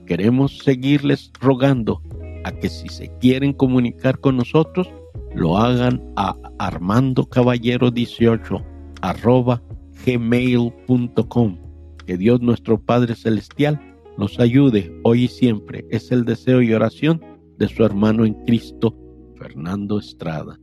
Queremos 0.05 0.59
seguirles 0.59 1.31
rogando 1.41 2.03
a 2.43 2.51
que 2.51 2.69
si 2.69 2.87
se 2.89 3.09
quieren 3.17 3.53
comunicar 3.53 4.19
con 4.19 4.37
nosotros, 4.37 4.87
lo 5.35 5.57
hagan 5.57 6.01
a 6.15 6.35
Armando 6.57 7.25
Caballero 7.25 7.91
18 7.91 8.63
arroba 9.01 9.61
gmail.com. 10.05 11.57
Que 12.05 12.17
Dios 12.17 12.41
nuestro 12.41 12.79
Padre 12.79 13.15
Celestial 13.15 13.79
nos 14.17 14.39
ayude 14.39 14.91
hoy 15.03 15.25
y 15.25 15.27
siempre. 15.27 15.85
Es 15.89 16.11
el 16.11 16.25
deseo 16.25 16.61
y 16.61 16.73
oración 16.73 17.21
de 17.57 17.67
su 17.67 17.83
hermano 17.83 18.25
en 18.25 18.33
Cristo, 18.45 18.95
Fernando 19.37 19.99
Estrada. 19.99 20.59